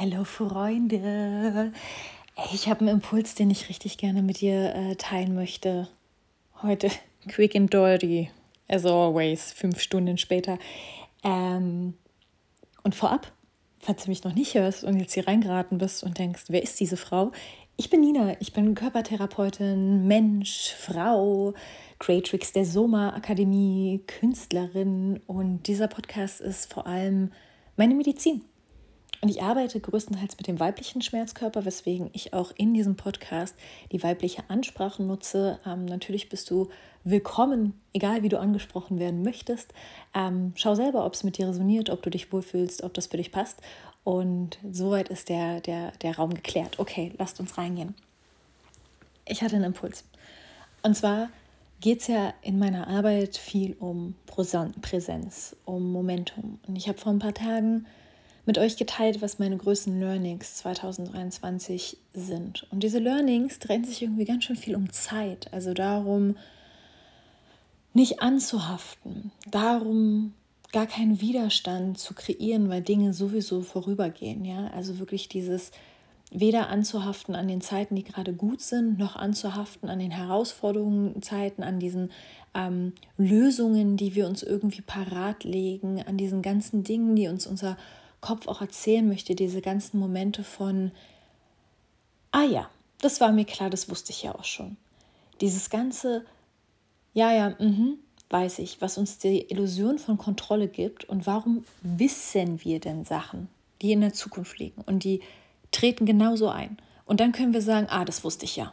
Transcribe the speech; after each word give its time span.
Hallo 0.00 0.24
Freunde. 0.24 1.74
Ich 2.54 2.70
habe 2.70 2.80
einen 2.80 2.88
Impuls, 2.88 3.34
den 3.34 3.50
ich 3.50 3.68
richtig 3.68 3.98
gerne 3.98 4.22
mit 4.22 4.40
dir 4.40 4.74
äh, 4.74 4.96
teilen 4.96 5.34
möchte. 5.34 5.88
Heute 6.62 6.88
quick 7.28 7.54
and 7.54 7.70
dirty, 7.70 8.30
as 8.66 8.86
always, 8.86 9.52
fünf 9.52 9.78
Stunden 9.78 10.16
später. 10.16 10.58
Ähm, 11.22 11.92
und 12.82 12.94
vorab, 12.94 13.30
falls 13.78 14.04
du 14.04 14.08
mich 14.08 14.24
noch 14.24 14.32
nicht 14.32 14.54
hörst 14.54 14.84
und 14.84 14.98
jetzt 14.98 15.12
hier 15.12 15.28
reingeraten 15.28 15.76
bist 15.76 16.02
und 16.02 16.16
denkst, 16.16 16.44
wer 16.48 16.62
ist 16.62 16.80
diese 16.80 16.96
Frau? 16.96 17.30
Ich 17.76 17.90
bin 17.90 18.00
Nina, 18.00 18.40
ich 18.40 18.54
bin 18.54 18.74
Körpertherapeutin, 18.74 20.06
Mensch, 20.06 20.72
Frau, 20.78 21.52
Creatrix 21.98 22.54
der 22.54 22.64
Soma 22.64 23.10
Akademie, 23.10 24.02
Künstlerin 24.06 25.20
und 25.26 25.66
dieser 25.66 25.88
Podcast 25.88 26.40
ist 26.40 26.72
vor 26.72 26.86
allem 26.86 27.32
meine 27.76 27.94
Medizin. 27.94 28.46
Und 29.22 29.28
ich 29.28 29.42
arbeite 29.42 29.78
größtenteils 29.80 30.38
mit 30.38 30.46
dem 30.46 30.60
weiblichen 30.60 31.02
Schmerzkörper, 31.02 31.66
weswegen 31.66 32.08
ich 32.14 32.32
auch 32.32 32.52
in 32.56 32.72
diesem 32.72 32.96
Podcast 32.96 33.54
die 33.92 34.02
weibliche 34.02 34.44
Ansprache 34.48 35.02
nutze. 35.02 35.60
Ähm, 35.66 35.84
natürlich 35.84 36.30
bist 36.30 36.50
du 36.50 36.70
willkommen, 37.04 37.78
egal 37.92 38.22
wie 38.22 38.30
du 38.30 38.40
angesprochen 38.40 38.98
werden 38.98 39.22
möchtest. 39.22 39.74
Ähm, 40.14 40.52
schau 40.54 40.74
selber, 40.74 41.04
ob 41.04 41.12
es 41.12 41.22
mit 41.22 41.36
dir 41.36 41.48
resoniert, 41.48 41.90
ob 41.90 42.02
du 42.02 42.08
dich 42.08 42.32
wohlfühlst, 42.32 42.82
ob 42.82 42.94
das 42.94 43.08
für 43.08 43.18
dich 43.18 43.30
passt. 43.30 43.60
Und 44.04 44.58
soweit 44.70 45.10
ist 45.10 45.28
der, 45.28 45.60
der, 45.60 45.92
der 46.02 46.16
Raum 46.16 46.32
geklärt. 46.32 46.78
Okay, 46.78 47.12
lasst 47.18 47.40
uns 47.40 47.58
reingehen. 47.58 47.94
Ich 49.26 49.42
hatte 49.42 49.56
einen 49.56 49.66
Impuls. 49.66 50.04
Und 50.82 50.96
zwar 50.96 51.28
geht 51.82 52.00
es 52.00 52.06
ja 52.06 52.32
in 52.40 52.58
meiner 52.58 52.88
Arbeit 52.88 53.36
viel 53.36 53.76
um 53.78 54.14
Präsenz, 54.26 55.56
um 55.66 55.92
Momentum. 55.92 56.58
Und 56.66 56.76
ich 56.76 56.88
habe 56.88 56.98
vor 56.98 57.12
ein 57.12 57.18
paar 57.18 57.34
Tagen 57.34 57.86
mit 58.46 58.58
euch 58.58 58.76
geteilt, 58.76 59.22
was 59.22 59.38
meine 59.38 59.56
größten 59.56 59.98
Learnings 59.98 60.56
2023 60.56 61.96
sind. 62.14 62.66
Und 62.70 62.82
diese 62.82 62.98
Learnings 62.98 63.58
drehen 63.58 63.84
sich 63.84 64.02
irgendwie 64.02 64.24
ganz 64.24 64.44
schön 64.44 64.56
viel 64.56 64.76
um 64.76 64.92
Zeit, 64.92 65.52
also 65.52 65.74
darum, 65.74 66.36
nicht 67.92 68.22
anzuhaften, 68.22 69.32
darum, 69.50 70.34
gar 70.72 70.86
keinen 70.86 71.20
Widerstand 71.20 71.98
zu 71.98 72.14
kreieren, 72.14 72.68
weil 72.68 72.82
Dinge 72.82 73.12
sowieso 73.12 73.62
vorübergehen. 73.62 74.44
Ja, 74.44 74.68
also 74.68 74.98
wirklich 74.98 75.28
dieses 75.28 75.72
weder 76.30 76.68
anzuhaften 76.68 77.34
an 77.34 77.48
den 77.48 77.60
Zeiten, 77.60 77.96
die 77.96 78.04
gerade 78.04 78.32
gut 78.32 78.60
sind, 78.60 78.98
noch 78.98 79.16
anzuhaften 79.16 79.88
an 79.88 79.98
den 79.98 80.12
Herausforderungen, 80.12 81.22
Zeiten, 81.22 81.64
an 81.64 81.80
diesen 81.80 82.10
ähm, 82.54 82.92
Lösungen, 83.18 83.96
die 83.96 84.14
wir 84.14 84.28
uns 84.28 84.44
irgendwie 84.44 84.82
parat 84.82 85.42
legen, 85.42 86.02
an 86.06 86.16
diesen 86.16 86.40
ganzen 86.40 86.84
Dingen, 86.84 87.16
die 87.16 87.26
uns 87.26 87.48
unser 87.48 87.76
Kopf 88.20 88.48
auch 88.48 88.60
erzählen 88.60 89.06
möchte, 89.06 89.34
diese 89.34 89.62
ganzen 89.62 89.98
Momente 89.98 90.44
von, 90.44 90.92
ah 92.32 92.44
ja, 92.44 92.68
das 93.00 93.20
war 93.20 93.32
mir 93.32 93.44
klar, 93.44 93.70
das 93.70 93.88
wusste 93.88 94.12
ich 94.12 94.22
ja 94.22 94.34
auch 94.34 94.44
schon. 94.44 94.76
Dieses 95.40 95.70
ganze, 95.70 96.24
ja, 97.14 97.32
ja, 97.32 97.54
mh, 97.58 97.94
weiß 98.28 98.60
ich, 98.60 98.80
was 98.80 98.98
uns 98.98 99.18
die 99.18 99.50
Illusion 99.50 99.98
von 99.98 100.18
Kontrolle 100.18 100.68
gibt 100.68 101.04
und 101.04 101.26
warum 101.26 101.64
wissen 101.82 102.62
wir 102.64 102.78
denn 102.78 103.04
Sachen, 103.04 103.48
die 103.82 103.92
in 103.92 104.00
der 104.00 104.12
Zukunft 104.12 104.58
liegen 104.58 104.82
und 104.82 105.04
die 105.04 105.20
treten 105.72 106.06
genauso 106.06 106.48
ein. 106.48 106.76
Und 107.06 107.20
dann 107.20 107.32
können 107.32 107.52
wir 107.52 107.62
sagen, 107.62 107.88
ah, 107.90 108.04
das 108.04 108.22
wusste 108.22 108.44
ich 108.44 108.56
ja. 108.56 108.72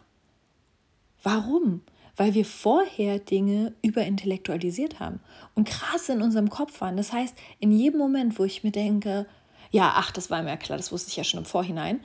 Warum? 1.24 1.82
Weil 2.18 2.34
wir 2.34 2.46
vorher 2.46 3.20
Dinge 3.20 3.74
überintellektualisiert 3.82 5.00
haben 5.00 5.20
und 5.56 5.70
krass 5.70 6.10
in 6.10 6.22
unserem 6.22 6.50
Kopf 6.50 6.82
waren. 6.82 6.98
Das 6.98 7.14
heißt, 7.14 7.38
in 7.60 7.72
jedem 7.72 8.00
Moment, 8.00 8.40
wo 8.40 8.44
ich 8.44 8.64
mir 8.64 8.72
denke, 8.72 9.28
ja, 9.72 9.94
ach, 9.96 10.12
das 10.12 10.30
war 10.30 10.42
mir 10.44 10.58
klar, 10.58 10.78
das 10.78 10.92
wusste 10.92 11.10
ich 11.10 11.18
ja 11.18 11.24
schon 11.24 11.40
im 11.40 11.46
Vorhinein, 11.46 12.00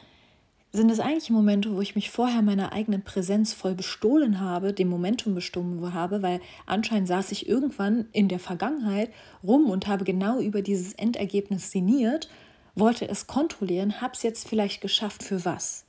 sind 0.73 0.91
es 0.91 1.01
eigentlich 1.01 1.29
Momente, 1.29 1.75
wo 1.77 1.83
ich 1.83 1.95
mich 1.95 2.11
vorher 2.11 2.41
meiner 2.41 2.73
eigenen 2.73 3.03
Präsenz 3.03 3.53
voll 3.53 3.75
bestohlen 3.75 4.41
habe, 4.41 4.73
dem 4.73 4.89
Momentum 4.89 5.35
bestohlen 5.35 5.93
habe, 5.93 6.23
weil 6.23 6.41
anscheinend 6.65 7.09
saß 7.09 7.31
ich 7.33 7.47
irgendwann 7.47 8.07
in 8.13 8.29
der 8.29 8.39
Vergangenheit 8.39 9.11
rum 9.45 9.69
und 9.69 9.87
habe 9.87 10.05
genau 10.05 10.41
über 10.41 10.63
dieses 10.63 10.95
Endergebnis 10.95 11.71
sinniert, 11.71 12.31
wollte 12.75 13.07
es 13.07 13.27
kontrollieren, 13.27 14.01
habe 14.01 14.15
es 14.15 14.23
jetzt 14.23 14.49
vielleicht 14.49 14.81
geschafft 14.81 15.23
für 15.23 15.45
was? 15.45 15.85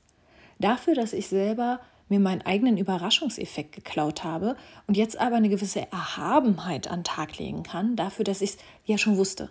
Dafür, 0.58 0.94
dass 0.94 1.14
ich 1.14 1.28
selber 1.28 1.80
mir 2.08 2.20
meinen 2.20 2.42
eigenen 2.42 2.76
Überraschungseffekt 2.76 3.74
geklaut 3.74 4.24
habe 4.24 4.56
und 4.86 4.96
jetzt 4.96 5.18
aber 5.18 5.36
eine 5.36 5.48
gewisse 5.48 5.90
Erhabenheit 5.90 6.88
an 6.88 7.04
Tag 7.04 7.38
legen 7.38 7.62
kann, 7.62 7.96
dafür, 7.96 8.24
dass 8.24 8.42
ich 8.42 8.50
es 8.50 8.56
ja 8.84 8.98
schon 8.98 9.16
wusste. 9.16 9.50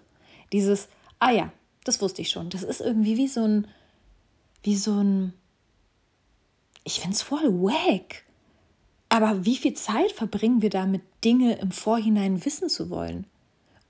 Dieses, 0.51 0.87
ah 1.19 1.31
ja, 1.31 1.51
das 1.83 2.01
wusste 2.01 2.21
ich 2.21 2.29
schon. 2.29 2.49
Das 2.49 2.63
ist 2.63 2.81
irgendwie 2.81 3.17
wie 3.17 3.27
so 3.27 3.43
ein, 3.43 3.67
wie 4.61 4.75
so 4.75 4.93
ein, 4.93 5.33
ich 6.83 6.99
finde 6.99 7.15
es 7.15 7.21
voll 7.21 7.51
wack. 7.61 8.23
Aber 9.09 9.45
wie 9.45 9.57
viel 9.57 9.73
Zeit 9.73 10.11
verbringen 10.11 10.61
wir 10.61 10.69
damit, 10.69 11.01
Dinge 11.23 11.57
im 11.59 11.71
Vorhinein 11.71 12.43
wissen 12.45 12.69
zu 12.69 12.89
wollen? 12.89 13.25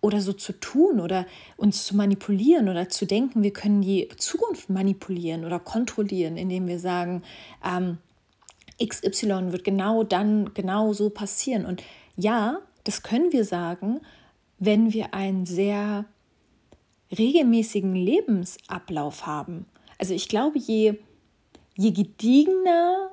Oder 0.02 0.20
so 0.20 0.34
zu 0.34 0.52
tun 0.52 1.00
oder 1.00 1.26
uns 1.56 1.86
zu 1.86 1.96
manipulieren 1.96 2.68
oder 2.68 2.90
zu 2.90 3.06
denken, 3.06 3.42
wir 3.42 3.54
können 3.54 3.82
die 3.82 4.10
Zukunft 4.18 4.70
manipulieren 4.70 5.46
oder 5.46 5.60
kontrollieren, 5.60 6.36
indem 6.36 6.68
wir 6.68 6.78
sagen, 6.78 7.24
ähm, 7.64 8.00
XY 8.82 9.52
wird 9.52 9.64
genau 9.64 10.04
dann 10.04 10.54
genau 10.54 10.94
so 10.94 11.10
passieren. 11.10 11.66
Und 11.66 11.84
ja, 12.16 12.60
das 12.84 13.04
können 13.04 13.32
wir 13.32 13.46
sagen, 13.46 14.02
wenn 14.60 14.94
wir 14.94 15.14
ein 15.14 15.46
sehr 15.46 16.06
regelmäßigen 17.18 17.96
Lebensablauf 17.96 19.26
haben. 19.26 19.66
Also 19.98 20.14
ich 20.14 20.28
glaube, 20.28 20.58
je, 20.58 20.96
je 21.76 21.92
gediegener 21.92 23.12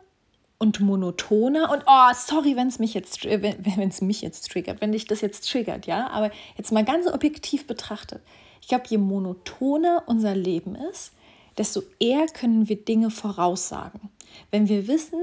und 0.59 0.81
monotoner 0.81 1.71
und 1.71 1.83
oh, 1.87 2.15
sorry, 2.15 2.57
wenn 2.57 2.69
es 2.69 2.79
mich 2.79 2.95
jetzt 2.95 3.25
wenn 3.25 3.89
es 3.89 4.01
mich 4.01 4.23
jetzt 4.23 4.51
triggert, 4.51 4.81
wenn 4.81 4.93
dich 4.93 5.07
das 5.07 5.21
jetzt 5.21 5.51
triggert, 5.51 5.87
ja, 5.87 6.09
aber 6.09 6.31
jetzt 6.57 6.73
mal 6.73 6.85
ganz 6.85 7.07
objektiv 7.07 7.67
betrachtet. 7.67 8.23
Ich 8.61 8.69
glaube, 8.69 8.85
je 8.89 8.99
monotoner 8.99 10.05
unser 10.07 10.35
Leben 10.35 10.75
ist, 10.75 11.13
desto 11.57 11.83
eher 11.99 12.27
können 12.27 12.69
wir 12.69 12.77
Dinge 12.77 13.11
voraussagen. 13.11 14.11
Wenn 14.51 14.69
wir 14.69 14.87
wissen, 14.87 15.21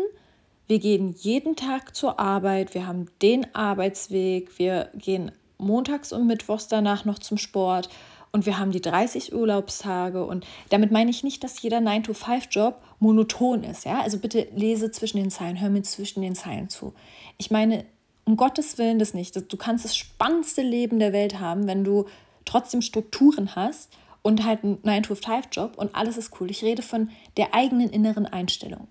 wir 0.68 0.80
gehen 0.80 1.16
jeden 1.18 1.56
Tag 1.56 1.96
zur 1.96 2.20
Arbeit, 2.20 2.74
wir 2.74 2.86
haben 2.86 3.08
den 3.22 3.54
Arbeitsweg, 3.56 4.60
wir 4.60 4.90
gehen 4.96 5.32
montags 5.58 6.14
und 6.14 6.28
mittwochs 6.28 6.68
danach 6.68 7.06
noch 7.06 7.20
zum 7.20 7.38
Sport 7.38 7.90
und 8.32 8.46
wir 8.46 8.60
haben 8.60 8.72
die 8.72 8.82
30 8.82 9.34
Urlaubstage 9.34 10.26
und 10.26 10.46
damit 10.70 10.92
meine 10.92 11.10
ich 11.10 11.24
nicht, 11.24 11.44
dass 11.44 11.62
jeder 11.62 11.78
9-to-5-Job 11.78 12.82
monoton 13.00 13.64
ist. 13.64 13.86
Ja? 13.86 14.02
Also 14.02 14.20
bitte 14.20 14.48
lese 14.56 14.92
zwischen 14.92 15.18
den 15.18 15.32
Zeilen, 15.32 15.60
hör 15.60 15.70
mir 15.70 15.84
zwischen 15.84 16.22
den 16.22 16.36
Zeilen 16.36 16.70
zu. 16.70 16.94
Ich 17.38 17.50
meine, 17.50 17.86
um 18.26 18.36
Gottes 18.36 18.78
Willen 18.78 19.00
das 19.00 19.14
nicht. 19.14 19.36
Du 19.52 19.58
kannst 19.58 19.86
das 19.86 19.96
spannendste 19.96 20.62
Leben 20.62 21.00
der 21.00 21.14
Welt 21.14 21.40
haben, 21.40 21.66
wenn 21.66 21.86
du 21.86 22.06
trotzdem 22.44 22.82
Strukturen 22.82 23.56
hast 23.56 23.90
und 24.22 24.44
halt 24.44 24.64
einen 24.64 24.82
9-to-5-Job 24.84 25.78
und 25.78 25.96
alles 25.96 26.18
ist 26.18 26.40
cool. 26.40 26.52
Ich 26.52 26.64
rede 26.64 26.82
von 26.82 27.10
der 27.38 27.54
eigenen 27.54 27.90
inneren 27.90 28.26
Einstellung. 28.26 28.88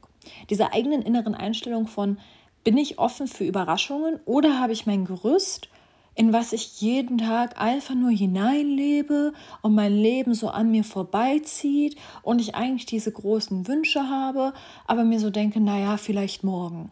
Dieser 0.50 0.72
eigenen 0.72 1.03
inneren 1.03 1.34
Einstellung 1.34 1.87
von, 1.87 2.19
bin 2.64 2.76
ich 2.76 2.98
offen 2.98 3.28
für 3.28 3.44
Überraschungen 3.44 4.20
oder 4.25 4.59
habe 4.59 4.72
ich 4.72 4.87
mein 4.87 5.04
Gerüst 5.04 5.69
in 6.16 6.32
was 6.32 6.54
ich 6.54 6.81
jeden 6.81 7.19
Tag 7.19 7.60
einfach 7.60 7.94
nur 7.94 8.10
hineinlebe 8.10 9.34
und 9.60 9.75
mein 9.75 9.92
Leben 9.92 10.34
so 10.34 10.48
an 10.48 10.70
mir 10.70 10.82
vorbeizieht 10.82 11.97
und 12.22 12.41
ich 12.41 12.54
eigentlich 12.54 12.86
diese 12.86 13.12
großen 13.12 13.69
Wünsche 13.69 14.09
habe, 14.09 14.54
aber 14.86 15.04
mir 15.04 15.20
so 15.20 15.28
denke, 15.28 15.60
naja, 15.60 15.98
vielleicht 15.98 16.42
morgen. 16.42 16.91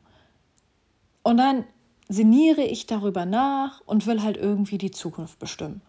Und 1.22 1.38
dann 1.38 1.64
sinniere 2.06 2.62
ich 2.62 2.86
darüber 2.86 3.24
nach 3.24 3.80
und 3.86 4.06
will 4.06 4.22
halt 4.22 4.36
irgendwie 4.36 4.76
die 4.76 4.90
Zukunft 4.90 5.38
bestimmen. 5.38 5.80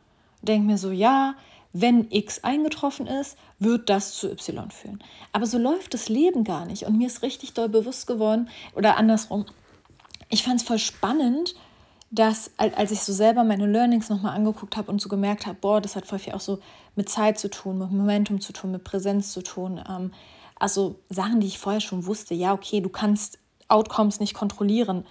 Denke 0.42 0.68
mir 0.68 0.78
so, 0.78 0.92
ja, 0.92 1.36
wenn 1.78 2.10
X 2.10 2.42
eingetroffen 2.42 3.06
ist, 3.06 3.38
wird 3.60 3.90
das 3.90 4.14
zu 4.14 4.32
Y 4.32 4.72
führen. 4.72 5.04
Aber 5.34 5.46
so 5.46 5.58
läuft 5.58 5.94
das 5.94 6.08
Leben 6.08 6.46
gar 6.46 6.66
nicht. 6.66 6.84
Und 6.84 6.98
mir 6.98 7.08
ist 7.08 7.22
richtig 7.22 7.54
doll 7.54 7.68
bewusst 7.68 8.08
geworden, 8.08 8.48
oder 8.76 8.96
andersrum, 8.96 9.46
ich 10.30 10.44
fand 10.44 10.62
es 10.62 10.66
voll 10.66 10.80
spannend, 10.80 11.54
dass, 12.12 12.52
als 12.56 12.92
ich 12.92 13.02
so 13.02 13.12
selber 13.12 13.44
meine 13.44 13.66
Learnings 13.68 14.08
nochmal 14.08 14.38
angeguckt 14.38 14.78
habe 14.78 14.90
und 14.90 15.02
so 15.02 15.10
gemerkt 15.10 15.48
habe, 15.48 15.58
boah, 15.60 15.82
das 15.82 15.98
hat 15.98 16.06
voll 16.06 16.20
viel 16.20 16.32
auch 16.32 16.40
so 16.40 16.60
mit 16.96 17.10
Zeit 17.10 17.38
zu 17.38 17.50
tun, 17.50 17.78
mit 17.78 17.92
Momentum 17.92 18.40
zu 18.40 18.54
tun, 18.54 18.72
mit 18.72 18.86
Präsenz 18.86 19.34
zu 19.34 19.42
tun. 19.42 19.84
Ähm, 19.90 20.14
also 20.58 20.96
Sachen, 21.10 21.42
die 21.42 21.48
ich 21.48 21.60
vorher 21.60 21.82
schon 21.82 22.06
wusste, 22.06 22.36
ja, 22.36 22.54
okay, 22.54 22.80
du 22.80 22.88
kannst 22.88 23.38
Outcomes 23.68 24.22
nicht 24.22 24.34
kontrollieren, 24.34 25.06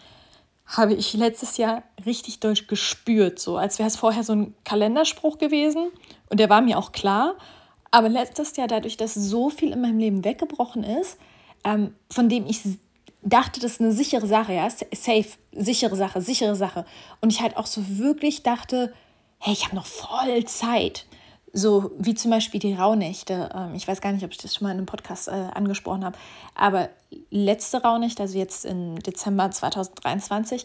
habe 0.64 0.94
ich 0.94 1.12
letztes 1.12 1.58
Jahr 1.58 1.82
richtig 2.06 2.40
durch 2.40 2.68
gespürt, 2.68 3.38
so 3.38 3.58
als 3.58 3.78
wäre 3.78 3.86
es 3.86 3.96
vorher 3.96 4.24
so 4.24 4.32
ein 4.32 4.54
Kalenderspruch 4.64 5.36
gewesen 5.36 5.90
und 6.34 6.40
der 6.40 6.50
war 6.50 6.62
mir 6.62 6.78
auch 6.78 6.90
klar. 6.90 7.36
Aber 7.92 8.08
letztes 8.08 8.56
Jahr, 8.56 8.66
dadurch, 8.66 8.96
dass 8.96 9.14
so 9.14 9.50
viel 9.50 9.70
in 9.70 9.80
meinem 9.80 10.00
Leben 10.00 10.24
weggebrochen 10.24 10.82
ist, 10.82 11.16
ähm, 11.62 11.94
von 12.10 12.28
dem 12.28 12.44
ich 12.46 12.60
dachte, 13.22 13.60
das 13.60 13.74
ist 13.74 13.80
eine 13.80 13.92
sichere 13.92 14.26
Sache, 14.26 14.52
ja, 14.52 14.68
safe, 14.68 15.28
sichere 15.52 15.94
Sache, 15.94 16.20
sichere 16.20 16.56
Sache. 16.56 16.86
Und 17.20 17.32
ich 17.32 17.40
halt 17.40 17.56
auch 17.56 17.66
so 17.66 17.82
wirklich 17.86 18.42
dachte, 18.42 18.92
hey, 19.38 19.52
ich 19.52 19.64
habe 19.64 19.76
noch 19.76 19.86
voll 19.86 20.44
Zeit. 20.46 21.06
so 21.52 21.92
wie 22.00 22.16
zum 22.16 22.32
Beispiel 22.32 22.58
die 22.58 22.74
Rauhnächte. 22.74 23.50
Ähm, 23.54 23.76
ich 23.76 23.86
weiß 23.86 24.00
gar 24.00 24.10
nicht, 24.10 24.24
ob 24.24 24.32
ich 24.32 24.38
das 24.38 24.56
schon 24.56 24.64
mal 24.64 24.72
in 24.72 24.78
einem 24.78 24.86
Podcast 24.86 25.28
äh, 25.28 25.30
angesprochen 25.30 26.04
habe, 26.04 26.18
aber 26.56 26.88
letzte 27.30 27.80
Rauhnächte, 27.80 28.22
also 28.22 28.36
jetzt 28.36 28.64
im 28.64 28.98
Dezember 29.00 29.52
2023, 29.52 30.64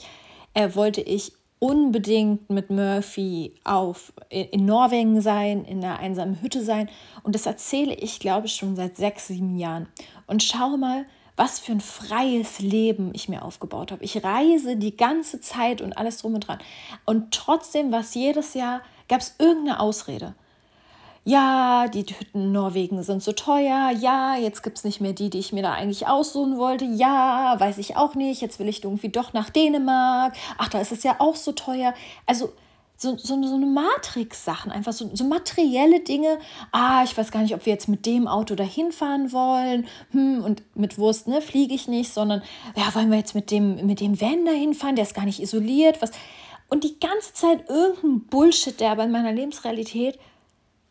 äh, 0.56 0.74
wollte 0.74 1.02
ich 1.02 1.34
unbedingt 1.60 2.50
mit 2.50 2.70
Murphy 2.70 3.54
auf, 3.64 4.14
in 4.30 4.66
Norwegen 4.66 5.22
sein, 5.22 5.66
in 5.66 5.84
einer 5.84 6.00
einsamen 6.00 6.42
Hütte 6.42 6.64
sein. 6.64 6.90
Und 7.24 7.36
das 7.36 7.46
erzähle 7.46 7.94
ich, 7.94 8.20
glaube 8.20 8.48
ich, 8.48 8.56
schon 8.56 8.76
seit 8.76 8.96
sechs, 8.96 9.28
sieben 9.28 9.58
Jahren. 9.58 9.88
Und 10.26 10.42
schau 10.42 10.78
mal, 10.78 11.06
was 11.36 11.60
für 11.60 11.74
ein 11.74 11.82
freies 11.82 12.60
Leben 12.60 13.12
ich 13.14 13.30
mir 13.30 13.44
aufgebaut 13.44 13.92
habe. 13.92 14.04
Ich 14.04 14.24
reise 14.24 14.78
die 14.78 14.96
ganze 14.96 15.40
Zeit 15.40 15.82
und 15.82 15.98
alles 15.98 16.18
drum 16.18 16.36
und 16.36 16.48
dran. 16.48 16.60
Und 17.06 17.34
trotzdem 17.34 17.92
war 17.92 18.02
es 18.02 18.14
jedes 18.14 18.54
Jahr, 18.54 18.82
gab 19.08 19.22
es 19.22 19.36
irgendeine 19.38 19.80
Ausrede 19.80 20.36
ja, 21.26 21.88
die 21.88 22.02
Hütten 22.02 22.46
in 22.46 22.52
Norwegen 22.52 23.04
sind 23.04 23.22
so 23.22 23.34
teuer, 23.34 23.92
ja, 24.00 24.36
jetzt 24.36 24.64
gibt 24.64 24.78
es 24.78 24.84
nicht 24.84 25.02
mehr 25.02 25.14
die, 25.14 25.30
die 25.30 25.40
ich 25.40 25.54
mir 25.54 25.64
da 25.64 25.74
eigentlich 25.74 26.08
aussuchen 26.08 26.58
wollte, 26.58 26.86
ja, 26.86 27.56
weiß 27.60 27.78
ich 27.78 27.98
auch 27.98 28.16
nicht, 28.16 28.42
jetzt 28.42 28.60
will 28.60 28.68
ich 28.68 28.84
irgendwie 28.84 29.10
doch 29.10 29.34
nach 29.34 29.50
Dänemark, 29.50 30.34
ach, 30.58 30.70
da 30.70 30.80
ist 30.80 30.92
es 30.92 31.04
ja 31.04 31.18
auch 31.20 31.36
so 31.36 31.52
teuer. 31.52 31.94
Also 32.26 32.54
so, 33.00 33.16
so, 33.16 33.42
so 33.42 33.56
eine 33.56 33.66
Matrix-Sachen, 33.66 34.74
einfach 34.74 34.92
so, 34.92 35.10
so 35.14 35.24
materielle 35.24 36.02
Dinge. 36.02 36.38
Ah, 36.74 37.02
ich 37.06 37.18
weiß 37.18 37.32
gar 37.32 37.42
nicht, 37.42 37.56
ob 37.56 37.66
wir 37.66 37.72
jetzt 37.72 37.88
mit 37.88 38.06
dem 38.06 38.28
Auto 38.28 38.56
dahin 38.56 38.92
fahren 38.92 39.32
wollen. 39.32 39.88
Hm, 40.12 40.44
und 40.44 40.64
mit 40.76 40.98
Wurst, 40.98 41.30
ne, 41.30 41.42
fliege 41.42 41.74
ich 41.74 41.88
nicht, 41.88 42.14
sondern 42.14 42.44
ja, 42.76 42.94
wollen 42.94 43.10
wir 43.10 43.18
jetzt 43.18 43.36
mit 43.36 43.52
dem, 43.52 43.86
mit 43.86 44.02
dem 44.02 44.20
Van 44.20 44.44
dahin 44.44 44.74
fahren, 44.74 44.98
der 44.98 45.04
ist 45.06 45.16
gar 45.16 45.24
nicht 45.24 45.42
isoliert. 45.42 46.02
Was. 46.02 46.12
Und 46.68 46.84
die 46.84 47.00
ganze 47.00 47.34
Zeit 47.34 47.70
irgendein 47.70 48.28
Bullshit, 48.28 48.78
der 48.82 48.92
aber 48.92 49.06
in 49.06 49.12
meiner 49.12 49.32
Lebensrealität 49.32 50.20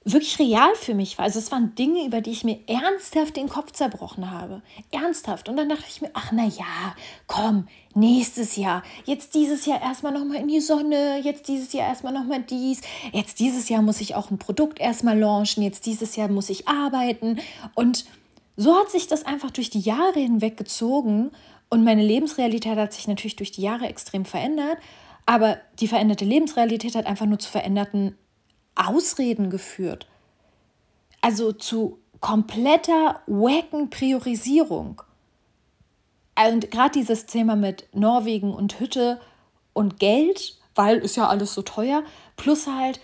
wirklich 0.04 0.38
real 0.38 0.74
für 0.74 0.94
mich 0.94 1.18
war. 1.18 1.24
Also 1.24 1.38
es 1.38 1.52
waren 1.52 1.74
Dinge, 1.74 2.06
über 2.06 2.20
die 2.20 2.30
ich 2.30 2.44
mir 2.44 2.58
ernsthaft 2.66 3.36
den 3.36 3.48
Kopf 3.48 3.72
zerbrochen 3.72 4.30
habe. 4.30 4.62
Ernsthaft. 4.90 5.48
Und 5.48 5.56
dann 5.56 5.68
dachte 5.68 5.84
ich 5.88 6.00
mir, 6.00 6.10
ach 6.14 6.32
na 6.32 6.46
ja, 6.46 6.94
komm, 7.26 7.68
nächstes 7.94 8.56
Jahr. 8.56 8.82
Jetzt 9.04 9.34
dieses 9.34 9.66
Jahr 9.66 9.82
erstmal 9.82 10.12
nochmal 10.12 10.38
in 10.38 10.48
die 10.48 10.60
Sonne. 10.60 11.20
Jetzt 11.20 11.48
dieses 11.48 11.72
Jahr 11.72 11.88
erstmal 11.88 12.12
nochmal 12.12 12.42
dies. 12.42 12.80
Jetzt 13.12 13.40
dieses 13.40 13.68
Jahr 13.68 13.82
muss 13.82 14.00
ich 14.00 14.14
auch 14.14 14.30
ein 14.30 14.38
Produkt 14.38 14.80
erstmal 14.80 15.18
launchen. 15.18 15.62
Jetzt 15.62 15.84
dieses 15.86 16.16
Jahr 16.16 16.28
muss 16.28 16.48
ich 16.48 16.68
arbeiten. 16.68 17.38
Und 17.74 18.06
so 18.56 18.76
hat 18.76 18.90
sich 18.90 19.08
das 19.08 19.26
einfach 19.26 19.50
durch 19.50 19.70
die 19.70 19.80
Jahre 19.80 20.20
hinweg 20.20 20.56
gezogen. 20.56 21.30
Und 21.70 21.84
meine 21.84 22.02
Lebensrealität 22.02 22.76
hat 22.76 22.92
sich 22.92 23.08
natürlich 23.08 23.36
durch 23.36 23.52
die 23.52 23.62
Jahre 23.62 23.86
extrem 23.86 24.24
verändert. 24.24 24.78
Aber 25.26 25.58
die 25.80 25.88
veränderte 25.88 26.24
Lebensrealität 26.24 26.94
hat 26.94 27.04
einfach 27.04 27.26
nur 27.26 27.38
zu 27.38 27.50
veränderten 27.50 28.16
Ausreden 28.78 29.50
geführt. 29.50 30.06
Also 31.20 31.52
zu 31.52 31.98
kompletter 32.20 33.20
wacken 33.26 33.90
Priorisierung. 33.90 35.02
Und 36.36 36.70
gerade 36.70 36.92
dieses 36.92 37.26
Thema 37.26 37.56
mit 37.56 37.88
Norwegen 37.92 38.54
und 38.54 38.78
Hütte 38.78 39.20
und 39.72 39.98
Geld, 39.98 40.56
weil 40.74 40.98
ist 40.98 41.16
ja 41.16 41.28
alles 41.28 41.54
so 41.54 41.62
teuer, 41.62 42.04
plus 42.36 42.66
halt, 42.66 43.00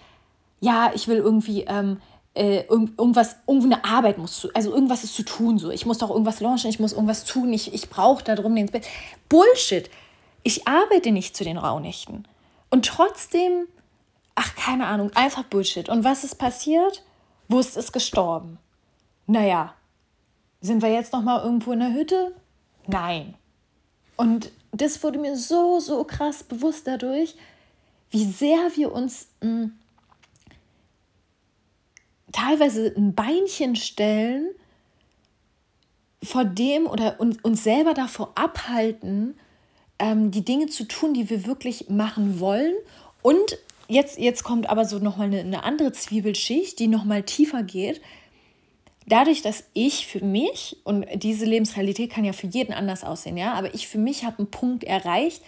ja, 0.61 0.93
ich 0.95 1.09
will 1.09 1.17
irgendwie 1.17 1.63
ähm, 1.63 2.01
äh, 2.35 2.65
irgendwas, 2.67 3.37
irgendeine 3.47 3.85
Arbeit 3.85 4.19
muss, 4.19 4.39
zu, 4.39 4.55
also 4.55 4.73
irgendwas 4.73 5.05
ist 5.05 5.15
zu 5.15 5.25
tun 5.25 5.59
so. 5.59 5.71
Ich 5.71 5.87
muss 5.87 5.99
doch 5.99 6.11
irgendwas 6.11 6.41
launchen, 6.41 6.71
ich 6.71 6.81
muss 6.81 6.93
irgendwas 6.93 7.25
tun, 7.25 7.53
ich, 7.53 7.75
ich 7.75 7.91
brauche 7.91 8.23
da 8.25 8.35
drum 8.35 8.55
den. 8.55 8.71
Bullshit. 9.29 9.91
Ich 10.43 10.69
arbeite 10.69 11.11
nicht 11.11 11.37
zu 11.37 11.43
den 11.43 11.57
Rauhnächten. 11.57 12.29
Und 12.71 12.87
trotzdem 12.87 13.67
ach, 14.35 14.55
keine 14.57 14.87
Ahnung, 14.87 15.11
einfach 15.15 15.45
Bullshit. 15.45 15.89
Und 15.89 16.05
was 16.05 16.25
ist 16.25 16.37
passiert? 16.37 17.03
Wurst 17.49 17.77
ist 17.77 17.93
gestorben. 17.93 18.59
Naja, 19.27 19.75
sind 20.61 20.83
wir 20.83 20.93
jetzt 20.93 21.13
noch 21.13 21.23
mal 21.23 21.43
irgendwo 21.43 21.73
in 21.73 21.81
der 21.81 21.93
Hütte? 21.93 22.35
Nein. 22.87 23.35
Und 24.17 24.51
das 24.73 25.03
wurde 25.03 25.19
mir 25.19 25.37
so, 25.37 25.81
so 25.81 26.05
krass 26.05 26.43
bewusst 26.43 26.87
dadurch, 26.87 27.35
wie 28.11 28.25
sehr 28.25 28.71
wir 28.77 28.93
uns 28.93 29.29
mh, 29.41 29.49
hm, 29.49 29.79
teilweise 32.33 32.93
ein 32.97 33.15
Beinchen 33.15 33.77
stellen 33.77 34.51
vor 36.23 36.45
dem 36.45 36.87
oder 36.87 37.21
uns, 37.21 37.63
selber 37.63 37.95
davor 37.95 38.33
abhalten, 38.35 39.39
ähm, 39.99 40.31
die 40.31 40.45
Dinge 40.45 40.67
zu 40.67 40.85
tun, 40.85 41.15
die 41.15 41.31
wir 41.31 41.47
wirklich 41.47 41.89
machen 41.89 42.41
wollen 42.41 42.75
und 43.23 43.59
jetzt, 43.89 44.19
jetzt 44.19 44.45
kommt 44.45 44.69
aber 44.69 44.85
so 44.85 44.99
nochmal 44.99 45.29
eine, 45.29 45.41
eine 45.41 45.63
andere 45.65 45.93
Zwiebelschicht, 45.93 46.79
die 46.79 46.89
nochmal 46.89 47.23
tiefer 47.23 47.63
geht. 47.63 48.01
Dadurch, 49.07 49.43
dass 49.43 49.65
ich 49.75 50.07
für 50.07 50.25
mich, 50.25 50.79
und 50.85 51.07
diese 51.15 51.45
Lebensrealität 51.45 52.11
kann 52.11 52.25
ja 52.25 52.33
für 52.33 52.47
jeden 52.47 52.73
anders 52.73 53.05
aussehen, 53.05 53.37
ja, 53.37 53.53
aber 53.53 53.75
ich 53.75 53.87
für 53.87 53.99
mich 53.99 54.25
habe 54.25 54.39
einen 54.39 54.51
Punkt 54.51 54.85
erreicht, 54.85 55.43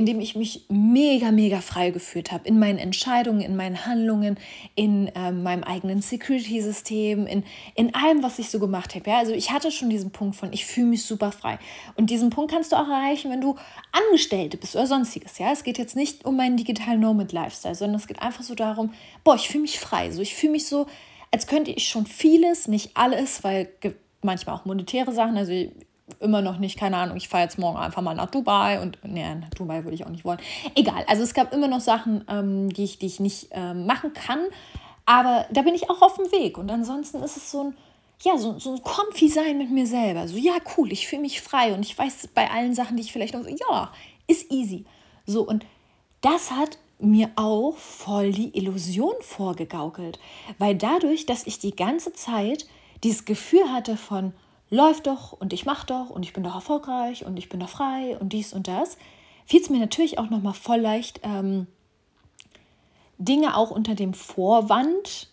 in 0.00 0.06
dem 0.06 0.18
ich 0.18 0.34
mich 0.34 0.64
mega, 0.70 1.30
mega 1.30 1.60
frei 1.60 1.90
gefühlt 1.90 2.32
habe. 2.32 2.48
In 2.48 2.58
meinen 2.58 2.78
Entscheidungen, 2.78 3.42
in 3.42 3.54
meinen 3.54 3.84
Handlungen, 3.84 4.38
in 4.74 5.08
äh, 5.08 5.30
meinem 5.30 5.62
eigenen 5.62 6.00
Security-System, 6.00 7.26
in, 7.26 7.44
in 7.74 7.94
allem, 7.94 8.22
was 8.22 8.38
ich 8.38 8.48
so 8.48 8.58
gemacht 8.58 8.94
habe. 8.94 9.10
Ja? 9.10 9.18
Also 9.18 9.32
ich 9.32 9.50
hatte 9.50 9.70
schon 9.70 9.90
diesen 9.90 10.10
Punkt 10.10 10.36
von, 10.36 10.54
ich 10.54 10.64
fühle 10.64 10.86
mich 10.86 11.04
super 11.04 11.32
frei. 11.32 11.58
Und 11.96 12.08
diesen 12.08 12.30
Punkt 12.30 12.50
kannst 12.50 12.72
du 12.72 12.76
auch 12.76 12.88
erreichen, 12.88 13.30
wenn 13.30 13.42
du 13.42 13.56
Angestellte 13.92 14.56
bist 14.56 14.74
oder 14.74 14.86
sonstiges. 14.86 15.36
Ja? 15.36 15.52
Es 15.52 15.64
geht 15.64 15.76
jetzt 15.76 15.96
nicht 15.96 16.24
um 16.24 16.34
meinen 16.34 16.56
digitalen 16.56 17.00
Nomad-Lifestyle, 17.00 17.74
sondern 17.74 18.00
es 18.00 18.06
geht 18.06 18.22
einfach 18.22 18.42
so 18.42 18.54
darum, 18.54 18.94
boah, 19.22 19.34
ich 19.34 19.48
fühle 19.48 19.60
mich 19.60 19.78
frei. 19.78 20.10
So, 20.12 20.22
ich 20.22 20.34
fühle 20.34 20.52
mich 20.52 20.64
so, 20.64 20.86
als 21.30 21.46
könnte 21.46 21.72
ich 21.72 21.86
schon 21.86 22.06
vieles, 22.06 22.68
nicht 22.68 22.92
alles, 22.96 23.44
weil 23.44 23.68
manchmal 24.22 24.56
auch 24.56 24.64
monetäre 24.64 25.12
Sachen. 25.12 25.36
Also 25.36 25.52
immer 26.20 26.42
noch 26.42 26.58
nicht, 26.58 26.78
keine 26.78 26.96
Ahnung, 26.96 27.16
ich 27.16 27.28
fahre 27.28 27.44
jetzt 27.44 27.58
morgen 27.58 27.78
einfach 27.78 28.02
mal 28.02 28.14
nach 28.14 28.30
Dubai 28.30 28.80
und, 28.80 28.98
nee, 29.04 29.34
nach 29.34 29.50
Dubai 29.50 29.84
würde 29.84 29.94
ich 29.94 30.04
auch 30.04 30.10
nicht 30.10 30.24
wollen. 30.24 30.40
Egal, 30.74 31.04
also 31.06 31.22
es 31.22 31.34
gab 31.34 31.52
immer 31.52 31.68
noch 31.68 31.80
Sachen, 31.80 32.24
ähm, 32.28 32.68
die, 32.70 32.84
ich, 32.84 32.98
die 32.98 33.06
ich 33.06 33.20
nicht 33.20 33.48
ähm, 33.52 33.86
machen 33.86 34.12
kann, 34.12 34.40
aber 35.06 35.46
da 35.50 35.62
bin 35.62 35.74
ich 35.74 35.90
auch 35.90 36.02
auf 36.02 36.16
dem 36.16 36.30
Weg 36.32 36.58
und 36.58 36.70
ansonsten 36.70 37.22
ist 37.22 37.36
es 37.36 37.50
so 37.50 37.64
ein, 37.64 37.76
ja, 38.22 38.36
so, 38.36 38.58
so 38.58 38.74
ein 38.74 38.82
Comfy 38.82 39.28
sein 39.28 39.58
mit 39.58 39.70
mir 39.70 39.86
selber. 39.86 40.28
So, 40.28 40.36
ja, 40.36 40.54
cool, 40.76 40.92
ich 40.92 41.08
fühle 41.08 41.22
mich 41.22 41.40
frei 41.40 41.72
und 41.72 41.84
ich 41.84 41.96
weiß 41.96 42.28
bei 42.34 42.50
allen 42.50 42.74
Sachen, 42.74 42.96
die 42.96 43.02
ich 43.02 43.12
vielleicht 43.12 43.34
noch 43.34 43.42
so, 43.42 43.48
ja, 43.48 43.92
ist 44.26 44.52
easy. 44.52 44.84
So, 45.26 45.42
und 45.42 45.64
das 46.20 46.50
hat 46.50 46.78
mir 46.98 47.30
auch 47.36 47.76
voll 47.76 48.32
die 48.32 48.56
Illusion 48.56 49.14
vorgegaukelt, 49.20 50.18
weil 50.58 50.74
dadurch, 50.74 51.24
dass 51.24 51.46
ich 51.46 51.58
die 51.58 51.74
ganze 51.74 52.12
Zeit 52.12 52.66
dieses 53.02 53.24
Gefühl 53.24 53.72
hatte 53.72 53.96
von, 53.96 54.34
läuft 54.70 55.06
doch 55.06 55.32
und 55.32 55.52
ich 55.52 55.66
mache 55.66 55.86
doch 55.86 56.10
und 56.10 56.24
ich 56.24 56.32
bin 56.32 56.42
doch 56.42 56.54
erfolgreich 56.54 57.24
und 57.26 57.36
ich 57.36 57.48
bin 57.48 57.60
doch 57.60 57.68
frei 57.68 58.16
und 58.18 58.32
dies 58.32 58.52
und 58.52 58.68
das, 58.68 58.96
fiel 59.44 59.60
es 59.60 59.68
mir 59.68 59.80
natürlich 59.80 60.18
auch 60.18 60.30
nochmal 60.30 60.54
voll 60.54 60.78
leicht, 60.78 61.20
ähm, 61.24 61.66
Dinge 63.18 63.56
auch 63.56 63.70
unter 63.70 63.94
dem 63.94 64.14
Vorwand 64.14 65.28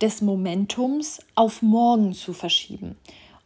des 0.00 0.20
Momentums 0.20 1.20
auf 1.34 1.62
morgen 1.62 2.12
zu 2.12 2.32
verschieben. 2.32 2.96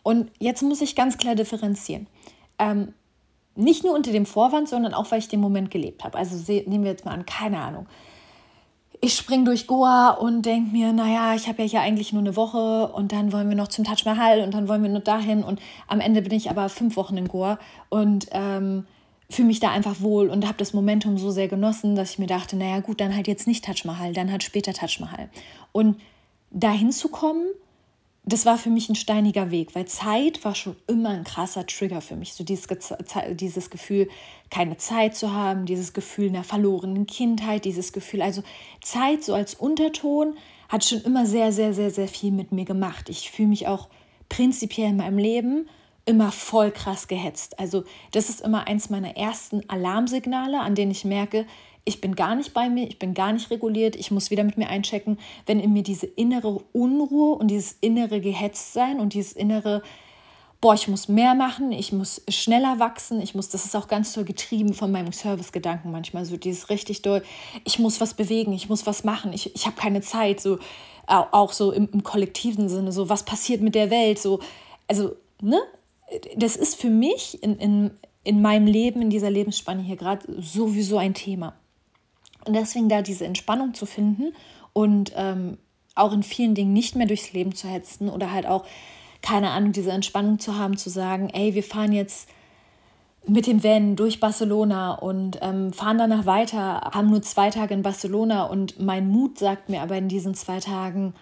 Und 0.02 0.30
jetzt 0.40 0.62
muss 0.62 0.80
ich 0.80 0.96
ganz 0.96 1.16
klar 1.16 1.36
differenzieren. 1.36 2.08
Ähm, 2.58 2.92
nicht 3.54 3.84
nur 3.84 3.94
unter 3.94 4.10
dem 4.10 4.26
Vorwand, 4.26 4.68
sondern 4.68 4.94
auch, 4.94 5.10
weil 5.10 5.20
ich 5.20 5.28
den 5.28 5.40
Moment 5.40 5.70
gelebt 5.70 6.02
habe. 6.02 6.18
Also 6.18 6.36
nehmen 6.52 6.84
wir 6.84 6.90
jetzt 6.90 7.04
mal 7.04 7.12
an, 7.12 7.26
keine 7.26 7.60
Ahnung 7.60 7.86
ich 9.04 9.16
springe 9.16 9.44
durch 9.44 9.66
Goa 9.66 10.10
und 10.10 10.42
denke 10.42 10.70
mir, 10.70 10.92
naja, 10.92 11.34
ich 11.34 11.48
habe 11.48 11.62
ja 11.62 11.68
hier 11.68 11.80
eigentlich 11.80 12.12
nur 12.12 12.22
eine 12.22 12.36
Woche 12.36 12.86
und 12.92 13.10
dann 13.10 13.32
wollen 13.32 13.48
wir 13.48 13.56
noch 13.56 13.66
zum 13.66 13.84
Taj 13.84 14.04
Mahal 14.04 14.40
und 14.42 14.54
dann 14.54 14.68
wollen 14.68 14.80
wir 14.80 14.90
nur 14.90 15.00
dahin 15.00 15.42
und 15.42 15.60
am 15.88 15.98
Ende 15.98 16.22
bin 16.22 16.30
ich 16.30 16.50
aber 16.50 16.68
fünf 16.68 16.94
Wochen 16.94 17.16
in 17.16 17.26
Goa 17.26 17.58
und 17.88 18.28
ähm, 18.30 18.86
fühle 19.28 19.48
mich 19.48 19.58
da 19.58 19.72
einfach 19.72 20.00
wohl 20.02 20.30
und 20.30 20.46
habe 20.46 20.58
das 20.58 20.72
Momentum 20.72 21.18
so 21.18 21.32
sehr 21.32 21.48
genossen, 21.48 21.96
dass 21.96 22.12
ich 22.12 22.20
mir 22.20 22.28
dachte, 22.28 22.56
naja 22.56 22.78
gut, 22.78 23.00
dann 23.00 23.12
halt 23.12 23.26
jetzt 23.26 23.48
nicht 23.48 23.64
Taj 23.64 23.84
Mahal, 23.84 24.12
dann 24.12 24.30
halt 24.30 24.44
später 24.44 24.72
Taj 24.72 25.00
Mahal. 25.00 25.28
Und 25.72 26.00
dahin 26.52 26.92
zu 26.92 27.08
kommen 27.08 27.46
das 28.24 28.46
war 28.46 28.56
für 28.56 28.70
mich 28.70 28.88
ein 28.88 28.94
steiniger 28.94 29.50
Weg, 29.50 29.74
weil 29.74 29.86
Zeit 29.86 30.44
war 30.44 30.54
schon 30.54 30.76
immer 30.86 31.08
ein 31.08 31.24
krasser 31.24 31.66
Trigger 31.66 32.00
für 32.00 32.14
mich. 32.14 32.34
So 32.34 32.44
dieses, 32.44 32.68
dieses 33.32 33.68
Gefühl, 33.68 34.08
keine 34.48 34.76
Zeit 34.76 35.16
zu 35.16 35.32
haben, 35.32 35.66
dieses 35.66 35.92
Gefühl 35.92 36.28
einer 36.28 36.44
verlorenen 36.44 37.06
Kindheit, 37.06 37.64
dieses 37.64 37.92
Gefühl, 37.92 38.22
also 38.22 38.42
Zeit 38.80 39.24
so 39.24 39.34
als 39.34 39.54
Unterton 39.54 40.36
hat 40.68 40.84
schon 40.84 41.02
immer 41.02 41.26
sehr, 41.26 41.50
sehr, 41.52 41.74
sehr, 41.74 41.90
sehr 41.90 42.06
viel 42.06 42.30
mit 42.30 42.52
mir 42.52 42.64
gemacht. 42.64 43.08
Ich 43.08 43.30
fühle 43.30 43.48
mich 43.48 43.66
auch 43.66 43.88
prinzipiell 44.28 44.90
in 44.90 44.96
meinem 44.98 45.18
Leben 45.18 45.68
immer 46.04 46.32
voll 46.32 46.70
krass 46.70 47.08
gehetzt. 47.08 47.58
Also 47.58 47.84
das 48.12 48.28
ist 48.28 48.40
immer 48.40 48.66
eins 48.66 48.88
meiner 48.88 49.16
ersten 49.16 49.68
Alarmsignale, 49.68 50.60
an 50.60 50.74
denen 50.74 50.90
ich 50.92 51.04
merke, 51.04 51.46
ich 51.84 52.00
bin 52.00 52.14
gar 52.14 52.34
nicht 52.34 52.54
bei 52.54 52.68
mir, 52.68 52.86
ich 52.86 52.98
bin 52.98 53.14
gar 53.14 53.32
nicht 53.32 53.50
reguliert, 53.50 53.96
ich 53.96 54.10
muss 54.10 54.30
wieder 54.30 54.44
mit 54.44 54.56
mir 54.56 54.68
einchecken, 54.68 55.18
wenn 55.46 55.58
in 55.58 55.72
mir 55.72 55.82
diese 55.82 56.06
innere 56.06 56.60
Unruhe 56.72 57.36
und 57.36 57.48
dieses 57.48 57.76
innere 57.80 58.20
Gehetztsein 58.20 59.00
und 59.00 59.14
dieses 59.14 59.32
innere, 59.32 59.82
boah, 60.60 60.74
ich 60.74 60.86
muss 60.86 61.08
mehr 61.08 61.34
machen, 61.34 61.72
ich 61.72 61.92
muss 61.92 62.22
schneller 62.28 62.78
wachsen, 62.78 63.20
ich 63.20 63.34
muss, 63.34 63.48
das 63.48 63.64
ist 63.64 63.74
auch 63.74 63.88
ganz 63.88 64.12
toll 64.12 64.24
getrieben 64.24 64.74
von 64.74 64.92
meinem 64.92 65.12
Servicegedanken 65.12 65.90
manchmal, 65.90 66.24
so 66.24 66.36
dieses 66.36 66.70
richtig 66.70 67.02
doll, 67.02 67.22
ich 67.64 67.80
muss 67.80 68.00
was 68.00 68.14
bewegen, 68.14 68.52
ich 68.52 68.68
muss 68.68 68.86
was 68.86 69.02
machen, 69.02 69.32
ich, 69.32 69.54
ich 69.54 69.66
habe 69.66 69.76
keine 69.76 70.02
Zeit, 70.02 70.40
so 70.40 70.58
auch 71.06 71.52
so 71.52 71.72
im, 71.72 71.88
im 71.92 72.04
kollektiven 72.04 72.68
Sinne, 72.68 72.92
so 72.92 73.08
was 73.08 73.24
passiert 73.24 73.60
mit 73.60 73.74
der 73.74 73.90
Welt, 73.90 74.20
so, 74.20 74.38
also, 74.86 75.16
ne, 75.40 75.58
das 76.36 76.54
ist 76.54 76.76
für 76.76 76.90
mich 76.90 77.42
in, 77.42 77.56
in, 77.56 77.90
in 78.22 78.40
meinem 78.40 78.66
Leben, 78.66 79.02
in 79.02 79.10
dieser 79.10 79.30
Lebensspanne 79.30 79.82
hier 79.82 79.96
gerade 79.96 80.24
sowieso 80.40 80.98
ein 80.98 81.14
Thema. 81.14 81.54
Und 82.44 82.54
deswegen 82.54 82.88
da 82.88 83.02
diese 83.02 83.24
Entspannung 83.24 83.74
zu 83.74 83.86
finden 83.86 84.32
und 84.72 85.12
ähm, 85.16 85.58
auch 85.94 86.12
in 86.12 86.22
vielen 86.22 86.54
Dingen 86.54 86.72
nicht 86.72 86.96
mehr 86.96 87.06
durchs 87.06 87.32
Leben 87.32 87.54
zu 87.54 87.68
hetzen 87.68 88.08
oder 88.08 88.32
halt 88.32 88.46
auch, 88.46 88.64
keine 89.20 89.50
Ahnung, 89.50 89.72
diese 89.72 89.92
Entspannung 89.92 90.38
zu 90.38 90.58
haben, 90.58 90.76
zu 90.76 90.90
sagen, 90.90 91.30
ey, 91.30 91.54
wir 91.54 91.62
fahren 91.62 91.92
jetzt 91.92 92.28
mit 93.26 93.46
dem 93.46 93.62
Van 93.62 93.94
durch 93.94 94.18
Barcelona 94.18 94.94
und 94.94 95.38
ähm, 95.42 95.72
fahren 95.72 95.98
danach 95.98 96.26
weiter, 96.26 96.90
haben 96.92 97.10
nur 97.10 97.22
zwei 97.22 97.50
Tage 97.50 97.72
in 97.74 97.82
Barcelona 97.82 98.44
und 98.44 98.80
mein 98.80 99.08
Mut 99.08 99.38
sagt 99.38 99.68
mir 99.68 99.82
aber 99.82 99.96
in 99.96 100.08
diesen 100.08 100.34
zwei 100.34 100.58
Tagen, 100.58 101.14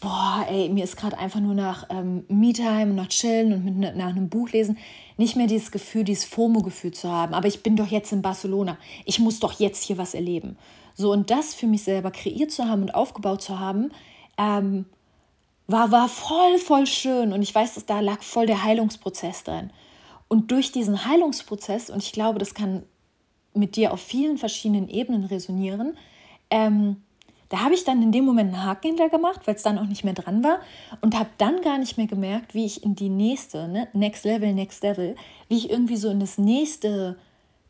boah, 0.00 0.46
ey, 0.48 0.70
mir 0.70 0.84
ist 0.84 0.96
gerade 0.96 1.18
einfach 1.18 1.40
nur 1.40 1.54
nach 1.54 1.86
ähm, 1.90 2.24
Me-Time 2.28 2.90
und 2.90 2.94
nach 2.94 3.08
Chillen 3.08 3.52
und 3.52 3.64
mit, 3.64 3.76
ne, 3.76 3.92
nach 3.94 4.08
einem 4.08 4.28
Buch 4.28 4.50
lesen 4.50 4.78
nicht 5.16 5.36
mehr 5.36 5.46
dieses 5.46 5.70
Gefühl, 5.70 6.04
dieses 6.04 6.24
FOMO-Gefühl 6.24 6.92
zu 6.92 7.10
haben. 7.10 7.34
Aber 7.34 7.46
ich 7.46 7.62
bin 7.62 7.76
doch 7.76 7.86
jetzt 7.86 8.12
in 8.12 8.22
Barcelona. 8.22 8.78
Ich 9.04 9.18
muss 9.18 9.40
doch 9.40 9.58
jetzt 9.60 9.84
hier 9.84 9.98
was 9.98 10.14
erleben. 10.14 10.56
So, 10.94 11.12
und 11.12 11.30
das 11.30 11.54
für 11.54 11.66
mich 11.66 11.82
selber 11.82 12.10
kreiert 12.10 12.50
zu 12.50 12.68
haben 12.68 12.82
und 12.82 12.94
aufgebaut 12.94 13.42
zu 13.42 13.58
haben, 13.58 13.90
ähm, 14.38 14.86
war, 15.66 15.90
war 15.90 16.08
voll, 16.08 16.58
voll 16.58 16.86
schön. 16.86 17.32
Und 17.32 17.42
ich 17.42 17.54
weiß, 17.54 17.74
dass 17.74 17.86
da 17.86 18.00
lag 18.00 18.22
voll 18.22 18.46
der 18.46 18.64
Heilungsprozess 18.64 19.44
drin. 19.44 19.70
Und 20.28 20.50
durch 20.50 20.72
diesen 20.72 21.04
Heilungsprozess, 21.04 21.90
und 21.90 22.02
ich 22.02 22.12
glaube, 22.12 22.38
das 22.38 22.54
kann 22.54 22.82
mit 23.54 23.76
dir 23.76 23.92
auf 23.92 24.00
vielen 24.00 24.36
verschiedenen 24.36 24.88
Ebenen 24.88 25.24
resonieren, 25.24 25.96
ähm, 26.50 27.02
da 27.48 27.60
habe 27.60 27.74
ich 27.74 27.84
dann 27.84 28.02
in 28.02 28.12
dem 28.12 28.24
Moment 28.24 28.54
einen 28.54 28.64
Haken 28.64 28.88
hinter 28.88 29.08
gemacht, 29.08 29.42
weil 29.44 29.54
es 29.54 29.62
dann 29.62 29.78
auch 29.78 29.86
nicht 29.86 30.04
mehr 30.04 30.14
dran 30.14 30.42
war 30.42 30.60
und 31.00 31.18
habe 31.18 31.30
dann 31.38 31.60
gar 31.62 31.78
nicht 31.78 31.96
mehr 31.96 32.06
gemerkt, 32.06 32.54
wie 32.54 32.64
ich 32.64 32.82
in 32.82 32.94
die 32.94 33.08
nächste, 33.08 33.68
ne, 33.68 33.88
Next 33.92 34.24
Level, 34.24 34.52
Next 34.52 34.82
Level, 34.82 35.16
wie 35.48 35.56
ich 35.56 35.70
irgendwie 35.70 35.96
so 35.96 36.10
in 36.10 36.20
das 36.20 36.38
nächste 36.38 37.16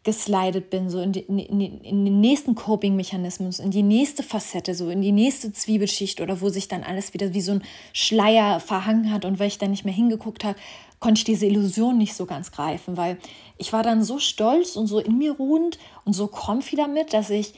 geslidet 0.04 0.68
bin, 0.68 0.90
so 0.90 1.00
in, 1.00 1.12
die, 1.12 1.20
in, 1.20 1.60
in 1.60 2.04
den 2.04 2.20
nächsten 2.20 2.54
Coping-Mechanismus, 2.54 3.58
in 3.58 3.70
die 3.70 3.82
nächste 3.82 4.22
Facette, 4.22 4.74
so 4.74 4.90
in 4.90 5.00
die 5.00 5.12
nächste 5.12 5.52
Zwiebelschicht 5.52 6.20
oder 6.20 6.42
wo 6.42 6.50
sich 6.50 6.68
dann 6.68 6.84
alles 6.84 7.14
wieder 7.14 7.32
wie 7.32 7.40
so 7.40 7.52
ein 7.52 7.62
Schleier 7.94 8.60
verhangen 8.60 9.10
hat 9.10 9.24
und 9.24 9.38
weil 9.38 9.48
ich 9.48 9.58
dann 9.58 9.70
nicht 9.70 9.86
mehr 9.86 9.94
hingeguckt 9.94 10.44
habe, 10.44 10.58
konnte 11.00 11.20
ich 11.20 11.24
diese 11.24 11.46
Illusion 11.46 11.96
nicht 11.96 12.14
so 12.14 12.26
ganz 12.26 12.52
greifen, 12.52 12.98
weil 12.98 13.18
ich 13.56 13.72
war 13.72 13.82
dann 13.82 14.04
so 14.04 14.18
stolz 14.18 14.76
und 14.76 14.86
so 14.86 14.98
in 14.98 15.16
mir 15.16 15.32
ruhend 15.32 15.78
und 16.04 16.12
so 16.12 16.26
comfy 16.26 16.76
damit, 16.76 17.14
dass 17.14 17.30
ich 17.30 17.54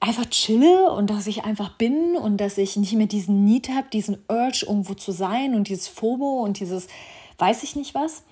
einfach 0.00 0.26
chille 0.26 0.92
und 0.92 1.10
dass 1.10 1.26
ich 1.26 1.44
einfach 1.44 1.70
bin 1.70 2.16
und 2.16 2.36
dass 2.38 2.58
ich 2.58 2.76
nicht 2.76 2.92
mehr 2.92 3.06
diesen 3.06 3.44
Need 3.44 3.68
habe, 3.70 3.88
diesen 3.92 4.18
Urge 4.28 4.64
irgendwo 4.66 4.94
zu 4.94 5.12
sein 5.12 5.54
und 5.54 5.68
dieses 5.68 5.88
FOMO 5.88 6.42
und 6.42 6.60
dieses 6.60 6.86
weiß 7.38 7.62
ich 7.62 7.76
nicht 7.76 7.94
was. 7.94 8.22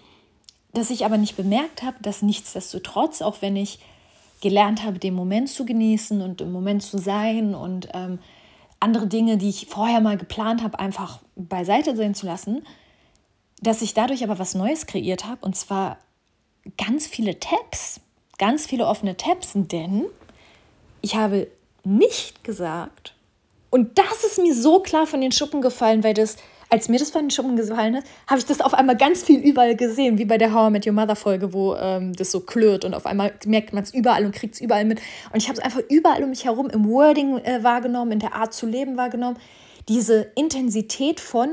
Dass 0.72 0.90
ich 0.90 1.04
aber 1.04 1.16
nicht 1.16 1.36
bemerkt 1.36 1.82
habe, 1.82 1.96
dass 2.02 2.22
nichtsdestotrotz, 2.22 3.22
auch 3.22 3.40
wenn 3.40 3.56
ich 3.56 3.78
gelernt 4.40 4.84
habe, 4.84 4.98
den 4.98 5.14
Moment 5.14 5.48
zu 5.48 5.64
genießen 5.64 6.20
und 6.20 6.40
im 6.40 6.52
Moment 6.52 6.82
zu 6.82 6.98
sein 6.98 7.54
und 7.54 7.88
ähm, 7.94 8.18
andere 8.78 9.06
Dinge, 9.06 9.38
die 9.38 9.48
ich 9.48 9.66
vorher 9.66 10.00
mal 10.00 10.18
geplant 10.18 10.62
habe, 10.62 10.78
einfach 10.78 11.20
beiseite 11.34 11.96
sein 11.96 12.14
zu 12.14 12.26
lassen, 12.26 12.62
dass 13.60 13.80
ich 13.80 13.94
dadurch 13.94 14.22
aber 14.22 14.38
was 14.38 14.54
Neues 14.54 14.86
kreiert 14.86 15.24
habe 15.24 15.44
und 15.44 15.56
zwar 15.56 15.98
ganz 16.76 17.06
viele 17.06 17.40
Tabs, 17.40 18.00
ganz 18.38 18.66
viele 18.66 18.86
offene 18.86 19.16
Tabs, 19.16 19.52
denn 19.54 20.04
ich 21.00 21.16
habe 21.16 21.48
nicht 21.86 22.44
gesagt, 22.44 23.16
und 23.70 23.98
das 23.98 24.24
ist 24.24 24.38
mir 24.38 24.54
so 24.54 24.80
klar 24.80 25.06
von 25.06 25.20
den 25.20 25.32
Schuppen 25.32 25.60
gefallen, 25.60 26.02
weil 26.04 26.14
das, 26.14 26.36
als 26.70 26.88
mir 26.88 26.98
das 26.98 27.10
von 27.10 27.22
den 27.22 27.30
Schuppen 27.30 27.56
gefallen 27.56 27.96
ist, 27.96 28.06
habe 28.26 28.38
ich 28.38 28.46
das 28.46 28.60
auf 28.60 28.74
einmal 28.74 28.96
ganz 28.96 29.22
viel 29.22 29.38
überall 29.40 29.76
gesehen, 29.76 30.18
wie 30.18 30.24
bei 30.24 30.38
der 30.38 30.54
How 30.54 30.68
I 30.68 30.72
Met 30.72 30.86
Your 30.86 30.92
Mother 30.92 31.16
Folge, 31.16 31.52
wo 31.52 31.74
ähm, 31.74 32.14
das 32.14 32.30
so 32.30 32.40
klirrt 32.40 32.84
und 32.84 32.94
auf 32.94 33.06
einmal 33.06 33.34
merkt 33.44 33.72
man 33.72 33.82
es 33.82 33.92
überall 33.92 34.24
und 34.24 34.34
kriegt 34.34 34.54
es 34.54 34.60
überall 34.60 34.84
mit. 34.84 35.00
Und 35.32 35.42
ich 35.42 35.48
habe 35.48 35.58
es 35.58 35.64
einfach 35.64 35.82
überall 35.90 36.22
um 36.22 36.30
mich 36.30 36.44
herum 36.44 36.70
im 36.70 36.88
Wording 36.88 37.38
äh, 37.38 37.62
wahrgenommen, 37.62 38.12
in 38.12 38.18
der 38.20 38.34
Art 38.34 38.54
zu 38.54 38.66
leben 38.66 38.96
wahrgenommen. 38.96 39.38
Diese 39.88 40.32
Intensität 40.36 41.20
von, 41.20 41.50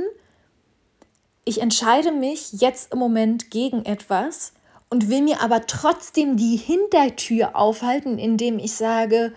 ich 1.46 1.62
entscheide 1.62 2.12
mich 2.12 2.54
jetzt 2.54 2.94
im 2.94 3.00
Moment 3.00 3.52
gegen 3.52 3.84
etwas 3.86 4.54
und 4.90 5.10
will 5.10 5.24
mir 5.24 5.42
aber 5.42 5.66
trotzdem 5.68 6.38
die 6.38 6.56
Hintertür 6.56 7.56
aufhalten, 7.56 8.18
indem 8.18 8.60
ich 8.60 8.74
sage, 8.75 9.34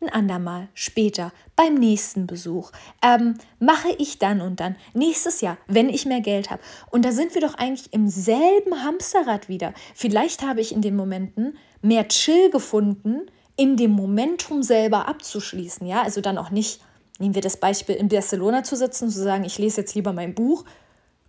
ein 0.00 0.08
andermal, 0.10 0.68
später, 0.74 1.32
beim 1.56 1.74
nächsten 1.74 2.26
Besuch, 2.26 2.70
ähm, 3.02 3.34
mache 3.58 3.88
ich 3.98 4.18
dann 4.18 4.40
und 4.40 4.60
dann, 4.60 4.76
nächstes 4.94 5.40
Jahr, 5.40 5.58
wenn 5.66 5.88
ich 5.88 6.06
mehr 6.06 6.20
Geld 6.20 6.50
habe. 6.50 6.62
Und 6.90 7.04
da 7.04 7.12
sind 7.12 7.34
wir 7.34 7.40
doch 7.40 7.54
eigentlich 7.54 7.92
im 7.92 8.08
selben 8.08 8.84
Hamsterrad 8.84 9.48
wieder. 9.48 9.74
Vielleicht 9.94 10.42
habe 10.42 10.60
ich 10.60 10.72
in 10.72 10.82
den 10.82 10.94
Momenten 10.94 11.56
mehr 11.82 12.06
Chill 12.08 12.50
gefunden, 12.50 13.22
in 13.56 13.76
dem 13.76 13.90
Momentum 13.90 14.62
selber 14.62 15.08
abzuschließen. 15.08 15.86
Ja, 15.86 16.02
also 16.02 16.20
dann 16.20 16.38
auch 16.38 16.50
nicht, 16.50 16.80
nehmen 17.18 17.34
wir 17.34 17.42
das 17.42 17.56
Beispiel, 17.56 17.96
in 17.96 18.08
Barcelona 18.08 18.62
zu 18.62 18.76
sitzen 18.76 19.10
zu 19.10 19.20
sagen, 19.22 19.44
ich 19.44 19.58
lese 19.58 19.80
jetzt 19.80 19.96
lieber 19.96 20.12
mein 20.12 20.34
Buch, 20.34 20.64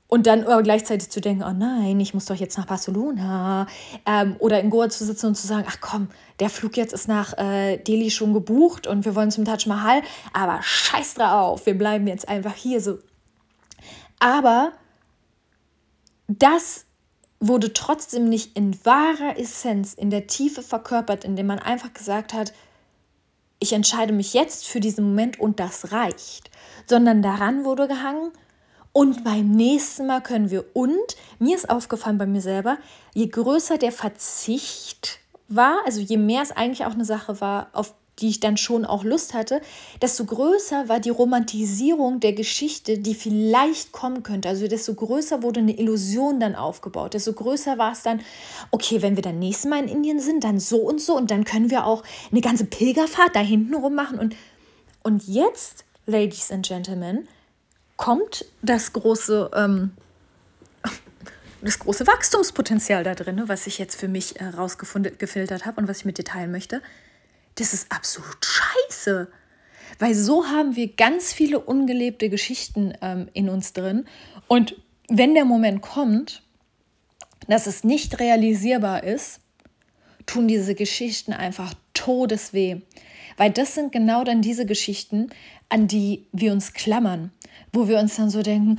und 0.09 0.25
dann 0.25 0.43
aber 0.43 0.63
gleichzeitig 0.63 1.09
zu 1.11 1.21
denken, 1.21 1.43
oh 1.43 1.53
nein, 1.53 1.99
ich 1.99 2.15
muss 2.15 2.25
doch 2.25 2.35
jetzt 2.35 2.57
nach 2.57 2.65
Barcelona. 2.65 3.67
Ähm, 4.07 4.35
oder 4.39 4.59
in 4.59 4.71
Goa 4.71 4.89
zu 4.89 5.05
sitzen 5.05 5.27
und 5.27 5.35
zu 5.35 5.45
sagen, 5.45 5.65
ach 5.69 5.77
komm, 5.81 6.09
der 6.39 6.49
Flug 6.49 6.75
jetzt 6.77 6.93
ist 6.93 7.07
nach 7.07 7.37
äh, 7.37 7.77
Delhi 7.77 8.09
schon 8.09 8.33
gebucht 8.33 8.87
und 8.87 9.05
wir 9.05 9.15
wollen 9.15 9.29
zum 9.29 9.45
Taj 9.45 9.67
Mahal, 9.67 10.01
aber 10.33 10.59
scheiß 10.63 11.13
drauf, 11.13 11.65
wir 11.67 11.77
bleiben 11.77 12.07
jetzt 12.07 12.27
einfach 12.27 12.55
hier 12.55 12.81
so. 12.81 12.97
Aber 14.19 14.71
das 16.27 16.85
wurde 17.39 17.71
trotzdem 17.71 18.27
nicht 18.27 18.57
in 18.57 18.83
wahrer 18.83 19.37
Essenz, 19.37 19.93
in 19.93 20.09
der 20.09 20.25
Tiefe 20.25 20.63
verkörpert, 20.63 21.23
indem 21.23 21.45
man 21.45 21.59
einfach 21.59 21.93
gesagt 21.93 22.33
hat, 22.33 22.51
ich 23.59 23.73
entscheide 23.73 24.13
mich 24.13 24.33
jetzt 24.33 24.67
für 24.67 24.79
diesen 24.79 25.05
Moment 25.05 25.39
und 25.39 25.59
das 25.59 25.91
reicht, 25.91 26.49
sondern 26.87 27.21
daran 27.21 27.63
wurde 27.63 27.87
gehangen, 27.87 28.31
und 28.99 29.23
beim 29.23 29.51
nächsten 29.51 30.07
Mal 30.07 30.19
können 30.19 30.51
wir, 30.51 30.65
und 30.73 31.15
mir 31.39 31.55
ist 31.55 31.69
aufgefallen 31.69 32.17
bei 32.17 32.25
mir 32.25 32.41
selber, 32.41 32.77
je 33.13 33.27
größer 33.27 33.77
der 33.77 33.93
Verzicht 33.93 35.19
war, 35.47 35.77
also 35.85 36.01
je 36.01 36.17
mehr 36.17 36.41
es 36.41 36.51
eigentlich 36.51 36.83
auch 36.83 36.91
eine 36.91 37.05
Sache 37.05 37.39
war, 37.39 37.69
auf 37.71 37.93
die 38.19 38.27
ich 38.27 38.41
dann 38.41 38.57
schon 38.57 38.83
auch 38.83 39.05
Lust 39.05 39.33
hatte, 39.33 39.61
desto 40.01 40.25
größer 40.25 40.89
war 40.89 40.99
die 40.99 41.11
Romantisierung 41.11 42.19
der 42.19 42.33
Geschichte, 42.33 42.97
die 42.97 43.15
vielleicht 43.15 43.93
kommen 43.93 44.21
könnte. 44.21 44.49
Also 44.49 44.67
desto 44.67 44.93
größer 44.93 45.43
wurde 45.43 45.61
eine 45.61 45.79
Illusion 45.79 46.41
dann 46.41 46.55
aufgebaut. 46.55 47.13
Desto 47.13 47.31
größer 47.31 47.77
war 47.77 47.93
es 47.93 48.03
dann, 48.03 48.19
okay, 48.71 49.01
wenn 49.01 49.15
wir 49.15 49.23
dann 49.23 49.39
nächstes 49.39 49.69
Mal 49.69 49.81
in 49.81 49.87
Indien 49.87 50.19
sind, 50.19 50.43
dann 50.43 50.59
so 50.59 50.75
und 50.75 50.99
so 50.99 51.15
und 51.15 51.31
dann 51.31 51.45
können 51.45 51.69
wir 51.69 51.85
auch 51.85 52.03
eine 52.31 52.41
ganze 52.41 52.65
Pilgerfahrt 52.65 53.33
da 53.33 53.39
hinten 53.39 53.75
rum 53.75 53.95
machen. 53.95 54.19
Und, 54.19 54.35
und 55.03 55.25
jetzt, 55.25 55.85
Ladies 56.05 56.51
and 56.51 56.67
Gentlemen, 56.67 57.29
kommt 57.99 58.45
das 58.61 58.93
große, 58.93 59.51
ähm, 59.53 59.91
das 61.61 61.79
große 61.79 62.07
Wachstumspotenzial 62.07 63.03
da 63.03 63.13
drin, 63.13 63.43
was 63.47 63.67
ich 63.67 63.77
jetzt 63.77 63.99
für 63.99 64.07
mich 64.07 64.35
herausgefunden, 64.35 65.17
gefiltert 65.17 65.65
habe 65.65 65.81
und 65.81 65.89
was 65.89 65.99
ich 65.99 66.05
mit 66.05 66.17
dir 66.17 66.23
teilen 66.23 66.49
möchte. 66.49 66.81
Das 67.55 67.73
ist 67.73 67.91
absolut 67.91 68.37
scheiße. 68.45 69.27
Weil 69.99 70.15
so 70.15 70.45
haben 70.45 70.77
wir 70.77 70.95
ganz 70.95 71.33
viele 71.33 71.59
ungelebte 71.59 72.29
Geschichten 72.29 72.93
ähm, 73.01 73.27
in 73.33 73.49
uns 73.49 73.73
drin. 73.73 74.05
Und 74.47 74.77
wenn 75.09 75.33
der 75.33 75.43
Moment 75.43 75.81
kommt, 75.81 76.41
dass 77.49 77.67
es 77.67 77.83
nicht 77.83 78.21
realisierbar 78.21 79.03
ist, 79.03 79.41
tun 80.25 80.47
diese 80.47 80.73
Geschichten 80.73 81.33
einfach 81.33 81.73
todesweh. 81.93 82.77
Weil 83.35 83.51
das 83.51 83.75
sind 83.75 83.91
genau 83.91 84.23
dann 84.23 84.41
diese 84.41 84.65
Geschichten, 84.65 85.31
an 85.67 85.87
die 85.87 86.27
wir 86.31 86.53
uns 86.53 86.71
klammern, 86.71 87.33
wo 87.71 87.87
wir 87.87 87.99
uns 87.99 88.15
dann 88.15 88.29
so 88.29 88.41
denken, 88.41 88.77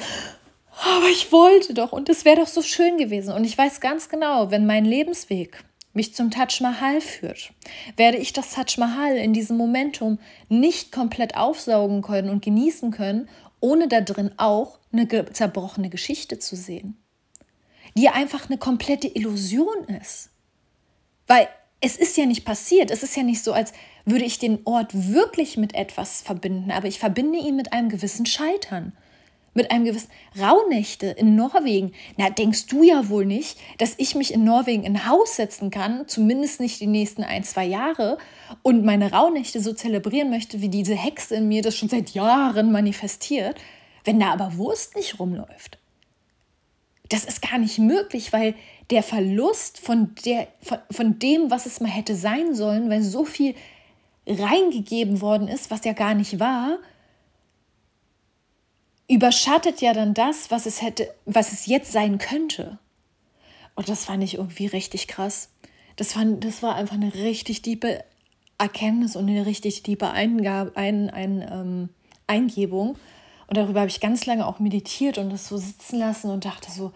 aber 0.82 1.08
ich 1.08 1.30
wollte 1.32 1.74
doch 1.74 1.92
und 1.92 2.08
es 2.08 2.24
wäre 2.24 2.40
doch 2.40 2.46
so 2.46 2.62
schön 2.62 2.96
gewesen. 2.96 3.32
Und 3.34 3.44
ich 3.44 3.56
weiß 3.56 3.80
ganz 3.80 4.08
genau, 4.08 4.50
wenn 4.50 4.66
mein 4.66 4.84
Lebensweg 4.84 5.62
mich 5.92 6.14
zum 6.14 6.30
Taj 6.30 6.60
Mahal 6.60 7.00
führt, 7.00 7.52
werde 7.96 8.18
ich 8.18 8.32
das 8.32 8.52
Taj 8.52 8.78
Mahal 8.78 9.16
in 9.16 9.32
diesem 9.32 9.56
Momentum 9.56 10.18
nicht 10.48 10.92
komplett 10.92 11.36
aufsaugen 11.36 12.02
können 12.02 12.30
und 12.30 12.44
genießen 12.44 12.92
können, 12.92 13.28
ohne 13.60 13.88
da 13.88 14.00
drin 14.00 14.32
auch 14.36 14.78
eine 14.92 15.06
zerbrochene 15.32 15.90
Geschichte 15.90 16.38
zu 16.38 16.56
sehen, 16.56 16.96
die 17.96 18.08
einfach 18.08 18.48
eine 18.48 18.58
komplette 18.58 19.08
Illusion 19.08 19.84
ist. 20.00 20.30
Weil 21.26 21.48
es 21.80 21.96
ist 21.96 22.16
ja 22.16 22.26
nicht 22.26 22.44
passiert. 22.44 22.90
Es 22.90 23.02
ist 23.02 23.16
ja 23.16 23.22
nicht 23.22 23.42
so, 23.42 23.52
als 23.52 23.72
würde 24.04 24.24
ich 24.24 24.38
den 24.38 24.60
Ort 24.64 24.90
wirklich 24.92 25.56
mit 25.56 25.74
etwas 25.74 26.20
verbinden, 26.22 26.70
aber 26.70 26.88
ich 26.88 26.98
verbinde 26.98 27.38
ihn 27.38 27.56
mit 27.56 27.72
einem 27.72 27.88
gewissen 27.88 28.26
Scheitern. 28.26 28.92
mit 29.54 29.70
einem 29.70 29.84
gewissen 29.84 30.10
Rauhnächte 30.40 31.06
in 31.06 31.34
Norwegen. 31.34 31.92
Na, 32.16 32.30
denkst 32.30 32.66
du 32.66 32.82
ja 32.82 33.08
wohl 33.08 33.26
nicht, 33.26 33.58
dass 33.78 33.94
ich 33.96 34.14
mich 34.14 34.32
in 34.32 34.44
Norwegen 34.44 34.84
in 34.84 35.08
Haus 35.08 35.36
setzen 35.36 35.70
kann, 35.70 36.06
zumindest 36.06 36.60
nicht 36.60 36.80
die 36.80 36.86
nächsten 36.86 37.24
ein, 37.24 37.42
zwei 37.42 37.64
Jahre, 37.64 38.18
und 38.62 38.84
meine 38.84 39.12
Rauhnächte 39.12 39.60
so 39.60 39.72
zelebrieren 39.72 40.30
möchte, 40.30 40.60
wie 40.60 40.68
diese 40.68 40.94
Hexe 40.94 41.36
in 41.36 41.48
mir 41.48 41.62
das 41.62 41.76
schon 41.76 41.88
seit 41.88 42.10
Jahren 42.10 42.70
manifestiert, 42.72 43.56
wenn 44.04 44.20
da 44.20 44.32
aber 44.32 44.56
Wurst 44.56 44.96
nicht 44.96 45.18
rumläuft. 45.18 45.78
Das 47.08 47.24
ist 47.24 47.42
gar 47.42 47.58
nicht 47.58 47.78
möglich, 47.78 48.32
weil 48.32 48.54
der 48.90 49.02
Verlust 49.02 49.78
von, 49.78 50.14
der, 50.24 50.48
von, 50.62 50.78
von 50.90 51.18
dem, 51.18 51.50
was 51.50 51.66
es 51.66 51.80
mal 51.80 51.90
hätte 51.90 52.16
sein 52.16 52.54
sollen, 52.54 52.90
weil 52.90 53.02
so 53.02 53.24
viel 53.24 53.54
reingegeben 54.26 55.20
worden 55.20 55.48
ist, 55.48 55.70
was 55.70 55.84
ja 55.84 55.92
gar 55.92 56.14
nicht 56.14 56.40
war, 56.40 56.78
überschattet 59.08 59.80
ja 59.80 59.92
dann 59.92 60.14
das, 60.14 60.50
was 60.50 60.66
es 60.66 60.82
hätte, 60.82 61.12
was 61.24 61.52
es 61.52 61.66
jetzt 61.66 61.92
sein 61.92 62.18
könnte. 62.18 62.78
Und 63.74 63.88
das 63.88 64.04
fand 64.04 64.22
ich 64.22 64.34
irgendwie 64.34 64.66
richtig 64.66 65.08
krass. 65.08 65.50
Das, 65.96 66.12
fand, 66.12 66.44
das 66.44 66.62
war 66.62 66.76
einfach 66.76 66.94
eine 66.94 67.14
richtig 67.14 67.62
tiefe 67.62 68.04
Erkenntnis 68.58 69.16
und 69.16 69.28
eine 69.28 69.46
richtig 69.46 69.82
tiefe 69.82 70.10
Eingabe, 70.10 70.76
ein, 70.76 71.10
ein, 71.10 71.42
ähm, 71.50 71.88
Eingebung. 72.26 72.96
Und 73.46 73.56
darüber 73.56 73.80
habe 73.80 73.90
ich 73.90 74.00
ganz 74.00 74.26
lange 74.26 74.46
auch 74.46 74.60
meditiert 74.60 75.18
und 75.18 75.30
das 75.30 75.48
so 75.48 75.56
sitzen 75.56 75.98
lassen 75.98 76.30
und 76.30 76.44
dachte 76.44 76.70
so, 76.70 76.92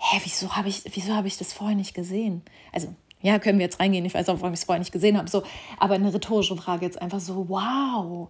hä, 0.00 0.20
wieso 0.24 0.56
habe 0.56 0.68
ich, 0.68 0.82
wieso 0.92 1.14
habe 1.14 1.28
ich 1.28 1.36
das 1.36 1.52
vorher 1.52 1.76
nicht 1.76 1.94
gesehen? 1.94 2.42
Also, 2.72 2.94
ja, 3.20 3.38
können 3.38 3.58
wir 3.58 3.66
jetzt 3.66 3.80
reingehen, 3.80 4.04
ich 4.06 4.14
weiß 4.14 4.30
auch, 4.30 4.40
warum 4.40 4.54
ich 4.54 4.60
es 4.60 4.64
vorher 4.64 4.78
nicht 4.78 4.92
gesehen 4.92 5.18
habe. 5.18 5.28
So, 5.28 5.42
aber 5.78 5.94
eine 5.94 6.12
rhetorische 6.12 6.56
Frage 6.56 6.86
jetzt 6.86 7.00
einfach 7.00 7.20
so, 7.20 7.48
wow, 7.50 8.28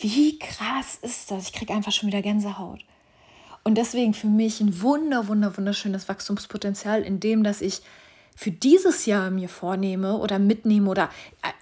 wie 0.00 0.38
krass 0.38 0.98
ist 1.02 1.30
das? 1.30 1.48
Ich 1.48 1.52
kriege 1.52 1.74
einfach 1.74 1.92
schon 1.92 2.08
wieder 2.08 2.22
Gänsehaut. 2.22 2.80
Und 3.62 3.76
deswegen 3.76 4.14
für 4.14 4.26
mich 4.26 4.60
ein 4.60 4.80
wunder, 4.80 5.28
wunder, 5.28 5.54
wunderschönes 5.56 6.08
Wachstumspotenzial, 6.08 7.02
in 7.02 7.20
dem, 7.20 7.44
dass 7.44 7.60
ich 7.60 7.82
für 8.38 8.50
dieses 8.50 9.06
Jahr 9.06 9.30
mir 9.30 9.48
vornehme 9.48 10.18
oder 10.18 10.38
mitnehme 10.38 10.90
oder 10.90 11.08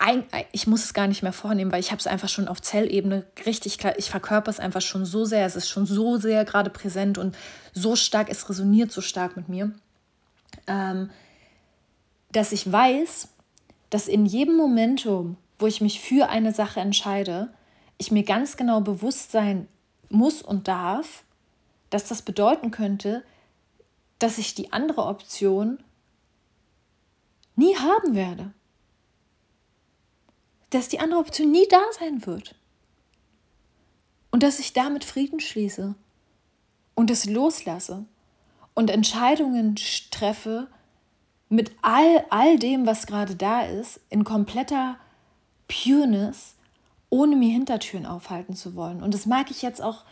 ein, 0.00 0.24
ich 0.50 0.66
muss 0.66 0.84
es 0.84 0.92
gar 0.92 1.06
nicht 1.06 1.22
mehr 1.22 1.32
vornehmen, 1.32 1.70
weil 1.70 1.78
ich 1.78 1.92
habe 1.92 2.00
es 2.00 2.08
einfach 2.08 2.28
schon 2.28 2.48
auf 2.48 2.60
Zellebene 2.60 3.24
richtig 3.46 3.78
klar, 3.78 3.96
ich 3.96 4.10
verkörper 4.10 4.50
es 4.50 4.58
einfach 4.58 4.80
schon 4.80 5.06
so 5.06 5.24
sehr, 5.24 5.46
es 5.46 5.54
ist 5.54 5.68
schon 5.68 5.86
so 5.86 6.16
sehr 6.16 6.44
gerade 6.44 6.70
präsent 6.70 7.16
und 7.16 7.36
so 7.72 7.94
stark, 7.94 8.28
es 8.28 8.48
resoniert 8.48 8.90
so 8.90 9.00
stark 9.00 9.36
mit 9.36 9.48
mir, 9.48 9.72
ähm, 10.66 11.10
dass 12.32 12.50
ich 12.50 12.70
weiß, 12.70 13.28
dass 13.90 14.08
in 14.08 14.26
jedem 14.26 14.56
Momentum, 14.56 15.36
wo 15.60 15.68
ich 15.68 15.80
mich 15.80 16.00
für 16.00 16.28
eine 16.28 16.52
Sache 16.52 16.80
entscheide, 16.80 17.50
ich 17.98 18.10
mir 18.10 18.24
ganz 18.24 18.56
genau 18.56 18.80
bewusst 18.80 19.30
sein 19.30 19.68
muss 20.08 20.42
und 20.42 20.66
darf, 20.66 21.22
dass 21.90 22.08
das 22.08 22.22
bedeuten 22.22 22.72
könnte, 22.72 23.22
dass 24.18 24.38
ich 24.38 24.56
die 24.56 24.72
andere 24.72 25.04
Option 25.04 25.78
nie 27.56 27.76
haben 27.76 28.14
werde. 28.14 28.52
Dass 30.70 30.88
die 30.88 31.00
andere 31.00 31.20
Option 31.20 31.50
nie 31.50 31.66
da 31.68 31.82
sein 31.98 32.26
wird. 32.26 32.54
Und 34.30 34.42
dass 34.42 34.58
ich 34.58 34.72
damit 34.72 35.04
Frieden 35.04 35.40
schließe 35.40 35.94
und 36.94 37.10
es 37.10 37.26
loslasse 37.26 38.04
und 38.74 38.90
Entscheidungen 38.90 39.76
treffe 40.10 40.68
mit 41.48 41.70
all, 41.82 42.24
all 42.30 42.58
dem, 42.58 42.86
was 42.86 43.06
gerade 43.06 43.36
da 43.36 43.62
ist, 43.62 44.00
in 44.10 44.24
kompletter 44.24 44.96
Pureness 45.68 46.56
ohne 47.10 47.36
mir 47.36 47.52
Hintertüren 47.52 48.06
aufhalten 48.06 48.56
zu 48.56 48.74
wollen. 48.74 49.02
Und 49.02 49.14
das 49.14 49.26
mag 49.26 49.50
ich 49.50 49.62
jetzt 49.62 49.80
auch 49.80 50.04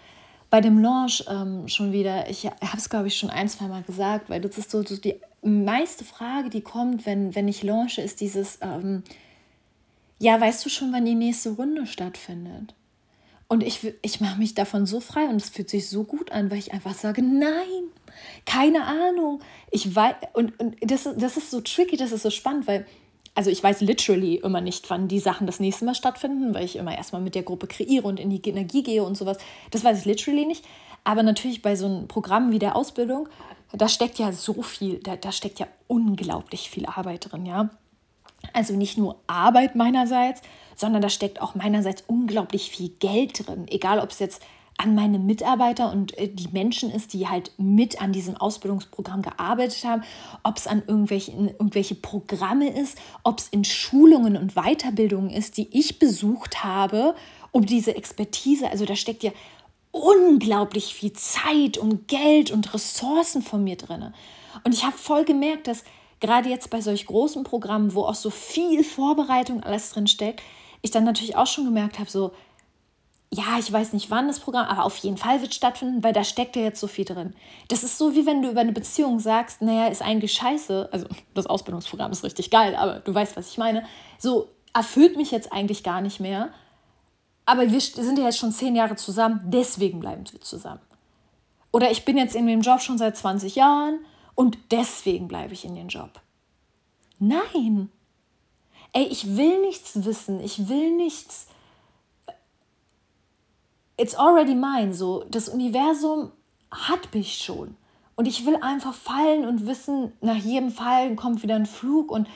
bei 0.53 0.61
dem 0.61 0.81
Launch 0.81 1.25
ähm, 1.31 1.67
schon 1.67 1.93
wieder. 1.93 2.29
Ich 2.29 2.45
habe 2.45 2.77
es, 2.77 2.91
glaube 2.91 3.07
ich, 3.07 3.17
schon 3.17 3.31
ein, 3.31 3.49
zwei 3.49 3.69
Mal 3.69 3.83
gesagt, 3.85 4.29
weil 4.29 4.43
das 4.43 4.59
ist 4.59 4.71
so, 4.71 4.83
so, 4.83 4.99
die 4.99 5.19
meiste 5.41 6.05
Frage, 6.05 6.51
die 6.51 6.61
kommt, 6.61 7.07
wenn, 7.07 7.35
wenn 7.35 7.49
ich 7.49 7.63
launche, 7.63 8.03
ist 8.03 8.21
dieses, 8.21 8.59
ähm, 8.61 9.03
ja, 10.19 10.39
weißt 10.39 10.63
du 10.63 10.69
schon, 10.69 10.93
wann 10.93 11.07
die 11.07 11.15
nächste 11.15 11.53
Runde 11.53 11.87
stattfindet? 11.87 12.75
Und 13.49 13.63
ich, 13.63 13.95
ich 14.03 14.21
mache 14.21 14.39
mich 14.39 14.53
davon 14.53 14.85
so 14.85 15.01
frei 15.01 15.25
und 15.25 15.37
es 15.37 15.49
fühlt 15.49 15.71
sich 15.71 15.89
so 15.89 16.05
gut 16.05 16.31
an, 16.33 16.51
weil 16.51 16.59
ich 16.59 16.75
einfach 16.75 16.93
sage, 16.93 17.23
nein, 17.23 17.85
keine 18.45 18.85
Ahnung. 18.85 19.41
Ich 19.71 19.97
weiß, 19.97 20.17
und, 20.35 20.61
und 20.61 20.77
das, 20.83 21.09
das 21.17 21.39
ist 21.39 21.51
so 21.51 21.63
tricky, 21.63 21.97
das 21.97 22.13
ist 22.13 22.25
so 22.25 22.31
spannend, 22.31 22.67
weil 22.67 22.85
also 23.35 23.51
ich 23.51 23.63
weiß 23.63 23.81
literally 23.81 24.37
immer 24.37 24.61
nicht, 24.61 24.89
wann 24.91 25.09
die 25.09 25.19
Sachen 25.19 25.47
das 25.47 25.61
nächste 25.61 25.85
Mal 25.85 25.95
stattfinden, 25.95 26.55
weil 26.55 26.65
ich 26.65 26.77
immer 26.77 26.97
erstmal 26.97 27.23
mit 27.23 27.35
der 27.35 27.43
Gruppe 27.43 27.67
kreiere 27.67 28.07
und 28.07 28.21
in 28.21 28.31
die 28.31 28.43
Energie 28.49 28.83
gehe 28.83 29.03
und 29.03 29.17
sowas. 29.17 29.39
Das 29.71 29.85
weiß 29.85 30.01
ich 30.01 30.05
literally 30.05 30.45
nicht. 30.45 30.65
Aber 31.05 31.23
natürlich 31.23 31.63
bei 31.63 31.75
so 31.75 31.87
einem 31.87 32.09
Programm 32.09 32.53
wie 32.53 32.59
der 32.59 32.77
Ausbildung, 32.77 33.29
da 33.73 33.89
steckt 33.89 34.19
ja 34.19 34.33
so 34.33 34.63
viel, 34.63 34.99
da, 34.99 35.17
da 35.17 35.33
steckt 35.33 35.59
ja 35.59 35.67
unglaublich 35.89 36.71
viel 36.71 36.87
Arbeit 36.87 37.33
drin, 37.33 37.47
ja. 37.47 37.71
Also 38.53 38.75
nicht 38.75 38.99
nur 38.99 39.21
Arbeit 39.27 39.77
meinerseits, 39.77 40.43
sondern 40.77 41.01
da 41.01 41.09
steckt 41.09 41.41
auch 41.41 41.55
meinerseits 41.55 42.05
unglaublich 42.07 42.71
viel 42.71 42.91
Geld 42.91 43.47
drin. 43.47 43.67
Egal, 43.69 43.99
ob 43.99 44.11
es 44.11 44.19
jetzt 44.19 44.43
an 44.79 44.95
meine 44.95 45.19
Mitarbeiter 45.19 45.93
und 45.93 46.17
äh, 46.19 46.29
die 46.29 46.49
Menschen 46.49 46.91
ist, 46.91 47.13
die 47.13 47.29
halt 47.29 47.53
mit 47.57 48.01
an 48.03 48.13
diesem 48.13 48.37
Ausbildungsprogramm 48.37 49.23
gearbeitet 49.23 49.85
haben, 49.85 50.03
ob 50.43 50.57
es 50.57 50.67
an 50.67 50.83
irgendwelchen, 50.87 51.49
irgendwelche 51.49 51.95
Programme 51.95 52.69
ist, 52.69 52.99
ob 53.23 53.39
es 53.39 53.49
in 53.49 53.65
Schulungen 53.65 54.37
und 54.37 54.55
Weiterbildungen 54.55 55.31
ist, 55.31 55.57
die 55.57 55.69
ich 55.77 55.99
besucht 55.99 56.65
habe, 56.65 57.15
um 57.53 57.67
diese 57.67 57.95
Expertise, 57.95 58.71
also 58.71 58.85
da 58.85 58.97
steckt 58.97 59.23
ja 59.23 59.33
unglaublich 59.93 60.95
viel 60.95 61.13
Zeit 61.13 61.77
und 61.77 62.09
Geld 62.09 62.51
und 62.51 62.73
Ressourcen 62.73 63.43
von 63.43 63.63
mir 63.63 63.77
drin. 63.77 64.13
Und 64.65 64.75
ich 64.75 64.85
habe 64.85 64.97
voll 64.97 65.25
gemerkt, 65.25 65.67
dass 65.67 65.85
gerade 66.19 66.49
jetzt 66.49 66.71
bei 66.71 66.81
solch 66.81 67.07
großen 67.07 67.45
Programmen, 67.45 67.95
wo 67.95 68.05
auch 68.05 68.15
so 68.15 68.31
viel 68.31 68.85
Vorbereitung 68.85 69.63
alles 69.63 69.91
drin 69.91 70.07
steckt, 70.07 70.43
ich 70.81 70.91
dann 70.91 71.05
natürlich 71.05 71.37
auch 71.37 71.47
schon 71.47 71.65
gemerkt 71.65 71.99
habe, 71.99 72.11
so, 72.11 72.33
ja, 73.35 73.59
ich 73.59 73.73
weiß 73.73 73.95
nicht 73.95 74.11
wann 74.11 74.29
das 74.29 74.41
Programm, 74.41 74.67
aber 74.67 74.85
auf 74.85 74.97
jeden 74.99 75.17
Fall 75.17 75.41
wird 75.41 75.55
stattfinden, 75.55 76.05
weil 76.05 76.13
da 76.13 76.23
steckt 76.23 76.55
ja 76.55 76.63
jetzt 76.63 76.81
so 76.81 76.87
viel 76.87 77.07
drin. 77.07 77.35
Das 77.69 77.83
ist 77.83 77.97
so, 77.97 78.15
wie 78.15 78.27
wenn 78.27 78.43
du 78.43 78.51
über 78.51 78.61
eine 78.61 78.73
Beziehung 78.73 79.21
sagst, 79.21 79.63
naja, 79.63 79.87
ist 79.87 80.03
eigentlich 80.03 80.35
scheiße. 80.35 80.91
Also 80.93 81.07
das 81.33 81.47
Ausbildungsprogramm 81.47 82.13
ist 82.13 82.25
richtig 82.25 82.51
geil, 82.51 82.77
aber 82.77 83.01
du 83.01 83.15
weißt, 83.15 83.35
was 83.37 83.49
ich 83.49 83.57
meine. 83.57 83.87
So 84.19 84.51
erfüllt 84.75 85.17
mich 85.17 85.31
jetzt 85.31 85.51
eigentlich 85.51 85.83
gar 85.83 86.03
nicht 86.03 86.21
mehr. 86.21 86.51
Aber 87.47 87.71
wir 87.71 87.81
sind 87.81 88.19
ja 88.19 88.27
jetzt 88.27 88.39
schon 88.39 88.53
zehn 88.53 88.77
Jahre 88.77 88.97
zusammen, 88.97 89.41
deswegen 89.47 90.01
bleiben 90.01 90.25
wir 90.31 90.41
zusammen. 90.43 90.81
Oder 91.73 91.91
ich 91.91 92.05
bin 92.05 92.19
jetzt 92.19 92.37
in 92.37 92.47
dem 92.47 92.61
Job 92.61 92.83
schon 92.83 92.99
seit 92.99 93.17
20 93.17 93.57
Jahren 93.57 93.99
und 94.35 94.59
deswegen 94.71 95.27
bleibe 95.27 95.55
ich 95.55 95.65
in 95.65 95.75
dem 95.75 95.89
Job. 95.89 96.21
Nein. 97.19 97.91
Ey, 98.93 99.05
ich 99.05 99.39
will 99.39 99.63
nichts 99.63 100.05
wissen. 100.05 100.39
Ich 100.41 100.69
will 100.69 100.95
nichts 100.95 101.47
it's 103.97 104.15
already 104.15 104.55
mine. 104.55 104.95
So, 104.95 105.25
das 105.31 105.49
Universum 105.49 106.33
hat 106.71 107.15
mich 107.15 107.39
schon. 107.39 107.77
Und 108.15 108.27
ich 108.27 108.45
will 108.47 108.57
einfach 108.57 108.95
fallen 108.95 109.47
und 109.47 109.67
wissen, 109.67 110.13
nach 110.21 110.37
jedem 110.37 110.71
Fallen 110.71 111.17
kommt 111.17 111.43
wieder 111.43 111.57
ein 111.57 111.67
Flug 111.67 112.11
und 112.11 112.29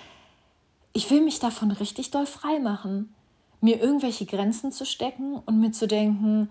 ich 0.93 1.11
will 1.11 1.21
mich 1.21 1.39
davon 1.39 1.71
richtig 1.71 2.11
doll 2.11 2.27
frei 2.27 2.59
machen. 2.59 3.15
Mir 3.61 3.81
irgendwelche 3.81 4.27
Grenzen 4.27 4.73
zu 4.73 4.87
stecken 4.87 5.37
und 5.45 5.61
mir 5.61 5.73
zu 5.73 5.87
denken, 5.87 6.49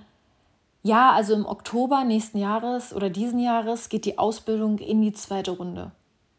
ja, 0.84 1.12
also 1.12 1.34
im 1.34 1.46
Oktober 1.46 2.04
nächsten 2.04 2.38
Jahres 2.38 2.94
oder 2.94 3.10
diesen 3.10 3.40
Jahres 3.40 3.90
geht 3.90 4.06
die 4.06 4.20
Ausbildung 4.20 4.78
in 4.78 5.02
die 5.02 5.14
zweite 5.14 5.52
Runde. 5.52 5.92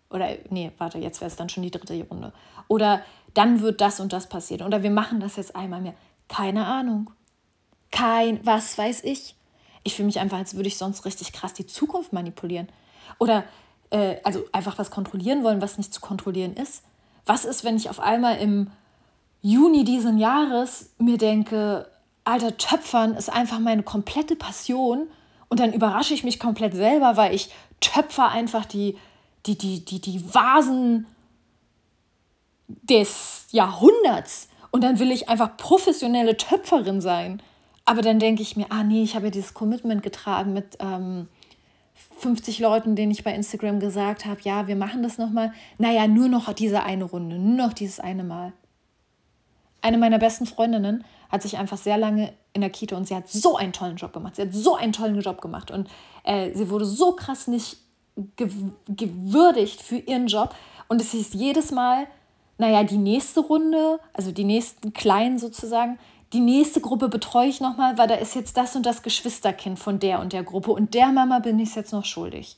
Oder, 0.09 0.29
nee, 0.51 0.71
warte, 0.79 0.99
jetzt 0.99 1.21
wäre 1.21 1.29
es 1.29 1.37
dann 1.37 1.49
schon 1.49 1.65
die 1.65 1.73
dritte 1.73 2.01
Runde. 2.09 2.33
Oder 2.69 3.03
dann 3.35 3.61
wird 3.61 3.81
das 3.81 3.99
und 3.99 4.13
das 4.13 4.29
passieren. 4.29 4.65
Oder 4.65 4.85
wir 4.85 4.93
machen 4.93 5.19
das 5.19 5.35
jetzt 5.35 5.57
einmal 5.57 5.81
mehr. 5.81 5.95
Keine 6.29 6.65
Ahnung 6.67 7.11
kein, 7.97 8.45
was 8.45 8.77
weiß 8.77 9.05
ich. 9.05 9.35
Ich 9.83 9.95
fühle 9.95 10.07
mich 10.07 10.21
einfach, 10.21 10.39
als 10.39 10.55
würde 10.55 10.69
ich 10.69 10.77
sonst 10.77 11.05
richtig 11.05 11.33
krass 11.33 11.55
die 11.55 11.67
Zukunft 11.67 12.13
manipulieren. 12.13 12.69
Oder 13.19 13.45
äh, 13.91 14.17
also 14.23 14.45
einfach 14.53 14.79
was 14.79 14.91
kontrollieren 14.91 15.43
wollen, 15.43 15.63
was 15.63 15.79
nicht 15.79 15.95
zu 15.95 16.01
kontrollieren 16.01 16.55
ist. 16.55 16.83
Was 17.25 17.45
ist, 17.45 17.65
wenn 17.65 17.77
ich 17.77 17.89
auf 17.89 18.01
einmal 18.01 18.39
im 18.39 18.71
Juni 19.41 19.85
diesen 19.85 20.19
Jahres 20.19 20.91
mir 20.99 21.19
denke, 21.19 21.91
alter, 22.25 22.57
Töpfern 22.57 23.15
ist 23.15 23.33
einfach 23.33 23.61
meine 23.61 23.83
komplette 23.83 24.37
Passion 24.37 25.07
und 25.49 25.61
dann 25.61 25.73
überrasche 25.73 26.15
ich 26.15 26.25
mich 26.25 26.39
komplett 26.39 26.75
selber, 26.75 27.17
weil 27.17 27.35
ich 27.35 27.51
töpfer 27.81 28.29
einfach 28.29 28.67
die, 28.67 28.99
die, 29.47 29.57
die, 29.57 29.85
die, 29.85 30.01
die 30.01 30.35
Vasen 30.35 31.07
des 32.67 33.47
Jahrhunderts 33.53 34.49
und 34.71 34.83
dann 34.83 34.99
will 34.99 35.13
ich 35.13 35.29
einfach 35.29 35.57
professionelle 35.57 36.37
Töpferin 36.37 37.01
sein. 37.01 37.41
Aber 37.87 38.03
dann 38.03 38.19
denke 38.19 38.43
ich 38.43 38.57
mir, 38.57 38.67
ah 38.71 38.83
nee, 38.83 39.03
ich 39.03 39.15
habe 39.15 39.27
ja 39.27 39.31
dieses 39.31 39.55
Commitment 39.55 40.03
getragen 40.03 40.53
mit 40.53 40.77
ähm, 40.81 41.29
50 42.19 42.59
Leuten, 42.59 42.97
denen 42.97 43.13
ich 43.13 43.25
bei 43.25 43.33
Instagram 43.33 43.79
gesagt 43.79 44.27
habe, 44.27 44.41
ja, 44.43 44.67
wir 44.67 44.77
machen 44.77 45.03
das 45.03 45.19
nochmal. 45.19 45.53
Naja, 45.79 46.09
nur 46.09 46.29
noch 46.29 46.53
diese 46.53 46.83
eine 46.83 47.05
Runde, 47.05 47.39
nur 47.39 47.69
noch 47.69 47.73
dieses 47.73 48.01
eine 48.01 48.25
Mal. 48.25 48.53
eine 49.83 49.99
meiner 49.99 50.19
besten 50.19 50.47
Freundinnen 50.47 51.05
hat 51.31 51.43
sich 51.43 51.59
einfach 51.59 51.77
sehr 51.77 51.97
lange 51.97 52.33
in 52.53 52.61
der 52.61 52.71
Kita 52.71 52.97
und 52.97 53.07
sie 53.07 53.15
hat 53.15 53.29
so 53.29 53.57
einen 53.57 53.73
tollen 53.73 53.97
Job 53.97 54.13
gemacht. 54.13 54.37
Sie 54.37 54.43
hat 54.43 54.53
so 54.53 54.75
einen 54.75 54.93
tollen 54.93 55.21
Job 55.21 55.41
gemacht 55.41 55.71
und 55.71 55.89
äh, 56.25 56.53
sie 56.55 56.69
wurde 56.71 56.85
so 56.85 57.13
krass 57.13 57.47
nicht 57.47 57.79
gewürdigt 58.37 59.81
für 59.81 59.99
ihren 59.99 60.27
Job. 60.27 60.55
Und 60.89 61.01
es 61.01 61.13
hieß 61.13 61.35
jedes 61.35 61.71
Mal, 61.71 62.07
naja, 62.59 62.83
die 62.85 62.99
nächste 62.99 63.41
Runde, 63.41 64.01
also 64.13 64.33
die 64.33 64.45
nächsten 64.45 64.93
Kleinen 64.93 65.39
sozusagen, 65.39 65.99
die 66.33 66.41
nächste 66.41 66.81
Gruppe 66.81 67.09
betreue 67.09 67.49
ich 67.49 67.61
nochmal, 67.61 67.99
weil 67.99 68.09
da 68.09 68.15
ist 68.15 68.35
jetzt 68.35 68.57
das 68.57 68.75
und 68.75 68.85
das 68.85 69.03
Geschwisterkind 69.03 69.79
von 69.79 69.99
der 69.99 70.21
und 70.21 70.33
der 70.33 70.43
Gruppe 70.43 70.73
und 70.73 70.95
der 70.95 71.09
Mama 71.09 71.39
bin 71.39 71.59
ich 71.59 71.71
es 71.71 71.75
jetzt 71.77 71.93
noch 71.93 72.05
schuldig. 72.05 72.57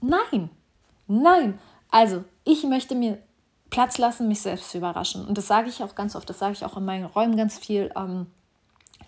Nein, 0.00 0.50
nein. 1.06 1.58
Also, 1.90 2.24
ich 2.44 2.64
möchte 2.64 2.94
mir 2.94 3.18
Platz 3.70 3.98
lassen, 3.98 4.28
mich 4.28 4.40
selbst 4.40 4.70
zu 4.70 4.78
überraschen. 4.78 5.24
Und 5.24 5.38
das 5.38 5.46
sage 5.46 5.68
ich 5.68 5.82
auch 5.82 5.94
ganz 5.94 6.14
oft, 6.14 6.28
das 6.28 6.38
sage 6.38 6.52
ich 6.52 6.64
auch 6.64 6.76
in 6.76 6.84
meinen 6.84 7.06
Räumen 7.06 7.36
ganz 7.36 7.58
viel. 7.58 7.90
Ähm, 7.96 8.26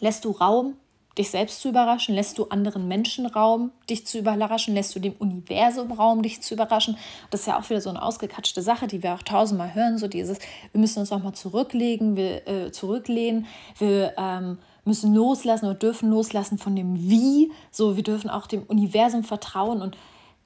lässt 0.01 0.25
du 0.25 0.31
Raum, 0.31 0.77
dich 1.19 1.31
selbst 1.31 1.61
zu 1.61 1.69
überraschen? 1.69 2.15
Lässt 2.15 2.39
du 2.39 2.49
anderen 2.49 2.89
Menschen 2.89 3.27
Raum, 3.27 3.71
dich 3.89 4.07
zu 4.07 4.19
überraschen? 4.19 4.75
Lässt 4.75 4.95
du 4.95 5.01
dem 5.01 5.15
Universum 5.19 5.93
Raum, 5.93 6.23
dich 6.23 6.43
zu 6.43 6.55
überraschen? 6.55 6.97
Das 7.31 7.41
ist 7.41 7.47
ja 7.47 7.59
auch 7.59 7.69
wieder 7.71 7.81
so 7.81 7.91
eine 7.91 8.03
ausgekatschte 8.03 8.63
Sache, 8.63 8.87
die 8.87 9.03
wir 9.03 9.15
auch 9.15 9.23
tausendmal 9.23 9.75
hören, 9.75 9.99
so 9.99 10.09
dieses, 10.09 10.39
wir 10.73 10.81
müssen 10.81 11.01
uns 11.01 11.13
auch 11.13 11.23
mal 11.23 11.35
zurücklegen, 11.35 12.17
wir 12.17 12.47
äh, 12.49 12.73
zurücklehnen, 12.73 13.47
wir 13.79 14.15
ähm, 14.17 14.59
müssen 14.85 15.15
loslassen 15.15 15.67
oder 15.67 15.75
dürfen 15.75 16.11
loslassen 16.11 16.59
von 16.59 16.77
dem 16.77 16.97
Wie, 17.09 17.53
so 17.71 17.97
wir 17.97 18.03
dürfen 18.03 18.29
auch 18.29 18.47
dem 18.47 18.63
Universum 18.65 19.25
vertrauen 19.25 19.81
und 19.83 19.97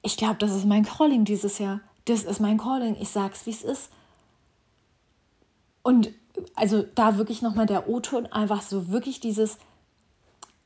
ich 0.01 0.17
glaube, 0.17 0.35
das 0.35 0.51
ist 0.51 0.65
mein 0.65 0.85
Calling 0.85 1.25
dieses 1.25 1.59
Jahr. 1.59 1.81
Das 2.05 2.23
ist 2.23 2.39
mein 2.39 2.57
Calling. 2.57 2.95
Ich 2.99 3.09
sag's, 3.09 3.45
wie 3.45 3.51
es 3.51 3.63
ist. 3.63 3.89
Und 5.83 6.11
also 6.55 6.83
da 6.95 7.17
wirklich 7.17 7.41
nochmal 7.41 7.65
der 7.65 7.89
O-Ton, 7.89 8.27
einfach 8.27 8.61
so 8.61 8.89
wirklich 8.89 9.19
dieses, 9.19 9.57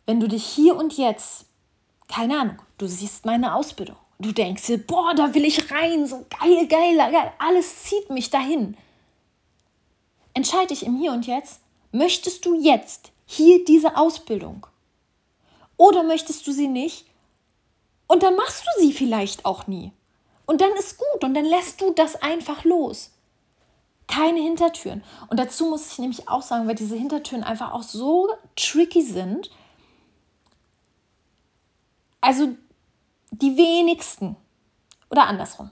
wenn 0.06 0.20
du 0.20 0.28
dich 0.28 0.46
hier 0.46 0.76
und 0.76 0.98
jetzt, 0.98 1.46
keine 2.08 2.39
Ahnung, 2.39 2.60
du 2.78 2.88
siehst 2.88 3.26
meine 3.26 3.56
Ausbildung, 3.56 3.96
du 4.20 4.32
denkst 4.32 4.66
dir, 4.68 4.78
boah, 4.78 5.13
da 5.16 5.34
will 5.34 5.46
ich 5.46 5.72
rein, 5.72 6.06
so 6.06 6.26
geil, 6.39 6.68
geil, 6.68 6.98
geil, 6.98 7.32
alles 7.39 7.84
zieht 7.84 8.10
mich 8.10 8.30
dahin. 8.30 8.78
Entscheide 10.34 10.68
dich 10.68 10.86
im 10.86 10.98
Hier 10.98 11.12
und 11.12 11.28
Jetzt, 11.28 11.62
möchtest 11.92 12.46
du 12.46 12.60
jetzt 12.60 13.12
hier 13.26 13.63
diese 13.63 13.98
Ausbildung? 13.98 14.66
Oder 15.78 16.04
möchtest 16.04 16.46
du 16.48 16.52
sie 16.52 16.68
nicht? 16.68 17.06
Und 18.08 18.24
dann 18.24 18.36
machst 18.36 18.63
du 18.66 18.82
sie 18.82 18.94
vielleicht 18.94 19.46
auch 19.46 19.68
nie. 19.68 19.92
Und 20.46 20.62
dann 20.62 20.72
ist 20.74 20.98
gut 20.98 21.24
und 21.24 21.34
dann 21.34 21.46
lässt 21.46 21.82
du 21.82 21.92
das 21.92 22.16
einfach 22.22 22.63
los. 22.63 23.12
Keine 24.08 24.42
Hintertüren. 24.42 25.04
Und 25.30 25.39
dazu 25.39 25.66
muss 25.68 25.92
ich 25.92 26.00
nämlich 26.00 26.28
auch 26.28 26.42
sagen, 26.42 26.68
weil 26.68 26.76
diese 26.76 26.96
Hintertüren 26.96 27.44
einfach 27.44 27.74
auch 27.74 27.84
so 27.84 28.30
tricky 28.56 29.02
sind. 29.02 29.50
Also 32.24 32.56
die 33.32 33.58
wenigsten 33.58 34.38
oder 35.12 35.28
andersrum. 35.28 35.72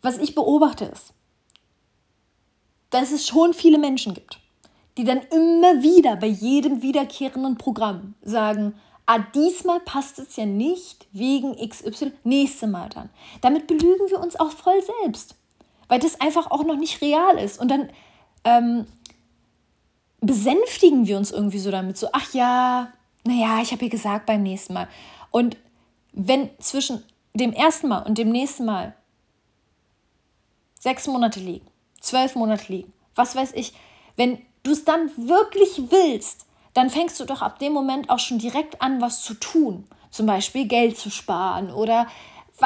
Was 0.00 0.16
ich 0.16 0.34
beobachte 0.34 0.86
ist, 0.86 1.12
dass 2.88 3.12
es 3.12 3.26
schon 3.26 3.52
viele 3.52 3.76
Menschen 3.76 4.14
gibt, 4.14 4.40
die 4.96 5.04
dann 5.04 5.20
immer 5.30 5.82
wieder 5.82 6.16
bei 6.16 6.26
jedem 6.26 6.80
wiederkehrenden 6.80 7.58
Programm 7.58 8.14
sagen, 8.22 8.74
ah, 9.04 9.18
diesmal 9.34 9.80
passt 9.80 10.18
es 10.18 10.36
ja 10.36 10.46
nicht 10.46 11.06
wegen 11.12 11.54
XY, 11.54 12.12
nächste 12.24 12.66
Mal 12.66 12.88
dann. 12.88 13.10
Damit 13.42 13.66
belügen 13.66 14.08
wir 14.08 14.20
uns 14.20 14.40
auch 14.40 14.52
voll 14.52 14.80
selbst, 15.02 15.34
weil 15.88 16.00
das 16.00 16.18
einfach 16.22 16.50
auch 16.50 16.64
noch 16.64 16.76
nicht 16.76 17.02
real 17.02 17.36
ist. 17.36 17.60
Und 17.60 17.70
dann 17.70 17.90
ähm, 18.44 18.86
besänftigen 20.22 21.06
wir 21.06 21.18
uns 21.18 21.30
irgendwie 21.30 21.58
so 21.58 21.70
damit, 21.70 21.98
so, 21.98 22.08
ach 22.10 22.32
ja, 22.32 22.90
naja, 23.24 23.60
ich 23.62 23.72
habe 23.72 23.84
ihr 23.84 23.90
gesagt 23.90 24.26
beim 24.26 24.42
nächsten 24.42 24.74
Mal. 24.74 24.88
Und 25.30 25.56
wenn 26.12 26.50
zwischen 26.58 27.04
dem 27.34 27.52
ersten 27.52 27.88
Mal 27.88 28.02
und 28.02 28.18
dem 28.18 28.30
nächsten 28.30 28.64
Mal 28.64 28.94
sechs 30.78 31.06
Monate 31.06 31.40
liegen, 31.40 31.66
zwölf 32.00 32.34
Monate 32.34 32.72
liegen, 32.72 32.92
was 33.14 33.36
weiß 33.36 33.52
ich, 33.54 33.74
wenn 34.16 34.38
du 34.62 34.72
es 34.72 34.84
dann 34.84 35.10
wirklich 35.16 35.90
willst, 35.90 36.46
dann 36.74 36.90
fängst 36.90 37.18
du 37.20 37.24
doch 37.24 37.42
ab 37.42 37.58
dem 37.58 37.72
Moment 37.72 38.10
auch 38.10 38.18
schon 38.18 38.38
direkt 38.38 38.80
an, 38.80 39.00
was 39.00 39.22
zu 39.22 39.34
tun. 39.34 39.86
Zum 40.10 40.26
Beispiel 40.26 40.66
Geld 40.66 40.98
zu 40.98 41.10
sparen 41.10 41.70
oder 41.70 42.06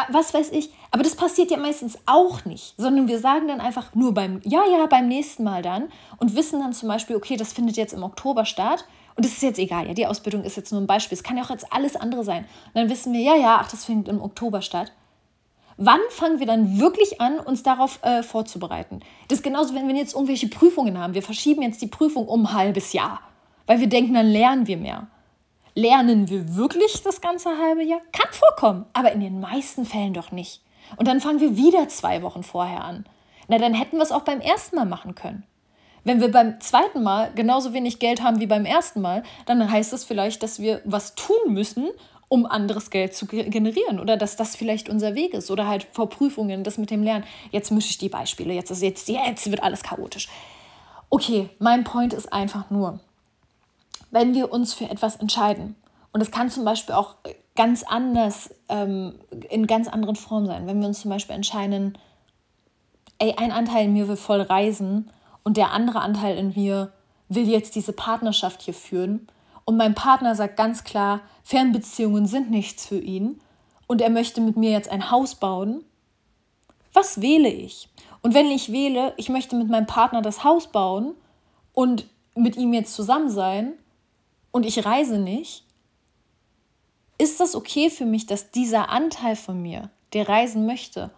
was 0.09 0.35
weiß 0.35 0.51
ich. 0.51 0.71
Aber 0.91 1.03
das 1.03 1.17
passiert 1.17 1.51
ja 1.51 1.57
meistens 1.57 1.99
auch 2.07 2.45
nicht, 2.45 2.75
sondern 2.77 3.09
wir 3.09 3.19
sagen 3.19 3.49
dann 3.49 3.61
einfach 3.61 3.95
nur 3.95 4.13
beim, 4.13 4.41
ja, 4.45 4.65
ja, 4.67 4.87
beim 4.87 5.09
nächsten 5.09 5.45
Mal 5.45 5.63
dann 5.63 5.89
und 6.19 6.37
wissen 6.37 6.61
dann 6.61 6.73
zum 6.73 6.89
Beispiel, 6.89 7.17
okay, 7.17 7.37
das 7.37 7.53
findet 7.53 7.77
jetzt 7.77 7.95
im 7.95 8.03
Oktober 8.03 8.45
statt. 8.45 8.85
Und 9.17 9.25
es 9.25 9.33
ist 9.33 9.43
jetzt 9.43 9.59
egal, 9.59 9.87
ja, 9.87 9.95
die 9.95 10.07
Ausbildung 10.07 10.43
ist 10.45 10.57
jetzt 10.57 10.73
nur 10.73 10.81
ein 10.81 10.87
Beispiel. 10.87 11.17
Es 11.17 11.23
kann 11.23 11.37
ja 11.37 11.45
auch 11.45 11.51
jetzt 11.51 11.73
alles 11.73 11.97
andere 11.97 12.25
sein. 12.25 12.45
Und 12.45 12.75
dann 12.75 12.91
wissen 12.91 13.13
wir, 13.13 13.21
ja, 13.21 13.37
ja, 13.37 13.59
ach, 13.61 13.71
das 13.71 13.85
findet 13.85 14.09
im 14.09 14.21
Oktober 14.21 14.61
statt. 14.61 14.93
Wann 15.77 16.01
fangen 16.11 16.39
wir 16.39 16.47
dann 16.47 16.79
wirklich 16.79 17.21
an, 17.21 17.39
uns 17.39 17.63
darauf 17.63 18.01
äh, 18.03 18.23
vorzubereiten? 18.23 19.01
Das 19.29 19.39
ist 19.39 19.45
genauso, 19.45 19.75
wenn 19.75 19.89
wir 19.89 19.95
jetzt 19.95 20.15
irgendwelche 20.15 20.49
Prüfungen 20.49 20.99
haben. 20.99 21.15
Wir 21.15 21.23
verschieben 21.23 21.63
jetzt 21.63 21.83
die 21.83 21.89
Prüfung 21.89 22.29
um 22.29 22.47
ein 22.47 22.53
halbes 22.53 22.93
Jahr 22.93 23.21
weil 23.67 23.81
wir 23.81 23.89
denken, 23.89 24.15
dann 24.15 24.27
lernen 24.27 24.67
wir 24.67 24.77
mehr. 24.77 25.07
Lernen 25.75 26.29
wir 26.29 26.57
wirklich 26.57 27.03
das 27.03 27.21
ganze 27.21 27.59
halbe 27.59 27.83
Jahr? 27.83 28.01
Kann 28.13 28.31
vorkommen, 28.31 28.87
aber 28.93 29.13
in 29.13 29.21
den 29.21 29.41
meisten 29.41 29.85
Fällen 29.85 30.15
doch 30.15 30.31
nicht. 30.31 30.63
Und 30.97 31.09
dann 31.09 31.21
fangen 31.21 31.41
wir 31.41 31.57
wieder 31.57 31.89
zwei 31.89 32.23
Wochen 32.23 32.43
vorher 32.43 32.85
an. 32.85 33.05
Na, 33.49 33.59
dann 33.59 33.75
hätten 33.75 33.97
wir 33.97 34.03
es 34.03 34.13
auch 34.13 34.23
beim 34.23 34.41
ersten 34.41 34.77
Mal 34.77 34.85
machen 34.85 35.15
können. 35.15 35.45
Wenn 36.05 36.21
wir 36.21 36.31
beim 36.31 36.61
zweiten 36.61 37.03
Mal 37.03 37.33
genauso 37.35 37.73
wenig 37.73 37.99
Geld 37.99 38.23
haben 38.23 38.39
wie 38.39 38.47
beim 38.47 38.67
ersten 38.67 39.01
Mal, 39.01 39.23
dann 39.47 39.71
heißt 39.71 39.93
das 39.93 40.05
vielleicht, 40.05 40.43
dass 40.43 40.61
wir 40.61 40.83
was 40.85 41.15
tun 41.15 41.37
müssen, 41.49 41.89
um 42.29 42.47
anderes 42.47 42.91
Geld 42.91 43.15
zu 43.15 43.27
generieren 43.27 44.01
oder 44.01 44.17
dass 44.17 44.37
das 44.37 44.57
vielleicht 44.57 44.89
unser 44.89 45.15
Weg 45.15 45.35
ist 45.35 45.51
oder 45.51 45.67
halt 45.67 45.87
vor 45.93 46.09
Prüfungen, 46.09 46.65
das 46.65 46.79
mit 46.79 46.91
dem 46.91 47.03
Lernen. 47.03 47.25
Jetzt 47.51 47.71
mische 47.71 47.91
ich 47.91 47.99
die 47.99 48.09
Beispiele, 48.09 48.53
jetzt, 48.53 48.71
ist 48.71 48.83
jetzt, 48.83 49.09
jetzt 49.09 49.51
wird 49.51 49.63
alles 49.63 49.83
chaotisch. 49.83 50.29
Okay, 51.11 51.49
mein 51.59 51.85
Point 51.85 52.13
ist 52.13 52.33
einfach 52.33 52.71
nur, 52.71 53.01
wenn 54.11 54.35
wir 54.35 54.53
uns 54.53 54.75
für 54.75 54.91
etwas 54.91 55.17
entscheiden. 55.17 55.77
Und 56.13 56.21
es 56.21 56.31
kann 56.31 56.51
zum 56.51 56.65
Beispiel 56.65 56.95
auch 56.95 57.17
ganz 57.57 57.83
anders, 57.83 58.55
ähm, 58.69 59.15
in 59.51 59.67
ganz 59.67 59.89
anderen 59.89 60.17
Formen 60.17 60.47
sein. 60.47 60.67
Wenn 60.67 60.81
wir 60.81 60.89
uns 60.89 61.01
zum 61.01 61.11
Beispiel 61.11 61.35
entscheiden, 61.35 61.99
ey, 63.19 63.35
ein 63.37 63.53
Anteil 63.53 63.85
in 63.85 63.93
mir 63.93 64.09
will 64.09 64.17
voll 64.17 64.41
reisen 64.41 65.11
und 65.45 65.57
der 65.57 65.71
andere 65.71 66.01
Anteil 66.01 66.37
in 66.37 66.53
mir 66.55 66.93
will 67.29 67.49
jetzt 67.49 67.75
diese 67.77 67.93
Partnerschaft 67.93 68.63
hier 68.63 68.75
führen. 68.75 69.29
Und 69.65 69.77
mein 69.77 69.95
Partner 69.95 70.35
sagt 70.35 70.57
ganz 70.57 70.85
klar, 70.85 71.21
Fernbeziehungen 71.43 72.27
sind 72.27 72.51
nichts 72.51 72.87
für 72.87 72.99
ihn 72.99 73.41
und 73.87 74.01
er 74.01 74.11
möchte 74.11 74.41
mit 74.41 74.57
mir 74.57 74.71
jetzt 74.71 74.91
ein 74.91 75.11
Haus 75.11 75.37
bauen. 75.37 75.85
Was 76.93 77.21
wähle 77.21 77.49
ich? 77.49 77.89
Und 78.23 78.35
wenn 78.35 78.47
ich 78.47 78.73
wähle, 78.73 79.15
ich 79.17 79.29
möchte 79.29 79.57
mit 79.57 79.69
meinem 79.69 79.87
Partner 79.87 80.23
das 80.23 80.45
Haus 80.45 80.67
bauen 80.67 81.15
und 81.73 82.07
mit 82.35 82.57
ihm 82.57 82.73
jetzt 82.73 82.95
zusammen 82.95 83.31
sein, 83.31 83.75
und 84.55 84.65
ich 84.65 84.87
reise 84.87 85.19
nicht, 85.19 85.65
ist 87.19 87.41
das 87.41 87.57
okay 87.57 87.91
für 87.91 88.07
mich, 88.07 88.27
dass 88.27 88.53
dieser 88.53 88.89
Anteil 88.89 89.35
von 89.35 89.61
mir, 89.61 89.91
der 90.13 90.29
reisen 90.29 90.65
möchte, 90.65 91.11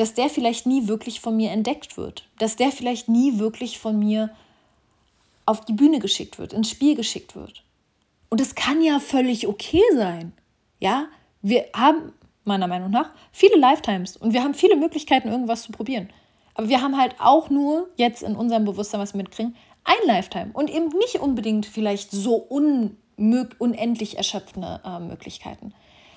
dass 0.00 0.14
der 0.14 0.30
vielleicht 0.30 0.64
nie 0.64 0.88
wirklich 0.88 1.20
von 1.20 1.36
mir 1.36 1.50
entdeckt 1.50 1.98
wird, 1.98 2.26
dass 2.38 2.56
der 2.56 2.72
vielleicht 2.72 3.10
nie 3.10 3.38
wirklich 3.38 3.78
von 3.78 3.98
mir 3.98 4.30
auf 5.44 5.66
die 5.66 5.74
Bühne 5.74 5.98
geschickt 5.98 6.38
wird, 6.38 6.54
ins 6.54 6.70
Spiel 6.70 6.94
geschickt 6.94 7.36
wird. 7.36 7.62
Und 8.30 8.40
es 8.40 8.54
kann 8.54 8.80
ja 8.80 8.98
völlig 8.98 9.46
okay 9.46 9.82
sein. 9.94 10.32
Ja, 10.78 11.08
wir 11.42 11.66
haben 11.76 12.14
meiner 12.44 12.66
Meinung 12.66 12.90
nach 12.90 13.10
viele 13.30 13.58
Lifetimes 13.58 14.16
und 14.16 14.32
wir 14.32 14.42
haben 14.42 14.54
viele 14.54 14.74
Möglichkeiten, 14.74 15.28
irgendwas 15.28 15.64
zu 15.64 15.72
probieren. 15.72 16.08
Aber 16.54 16.70
wir 16.70 16.80
haben 16.80 16.96
halt 16.96 17.16
auch 17.18 17.50
nur 17.50 17.90
jetzt 17.96 18.22
in 18.22 18.36
unserem 18.36 18.64
Bewusstsein 18.64 19.02
was 19.02 19.12
mitkriegen, 19.12 19.54
ein 19.84 20.06
Lifetime 20.06 20.48
und 20.54 20.70
eben 20.70 20.88
nicht 20.96 21.16
unbedingt 21.16 21.66
vielleicht 21.66 22.10
so 22.10 22.36
unendlich 22.36 24.16
erschöpfende 24.16 24.80
äh, 24.82 24.98
Möglichkeiten. 24.98 25.74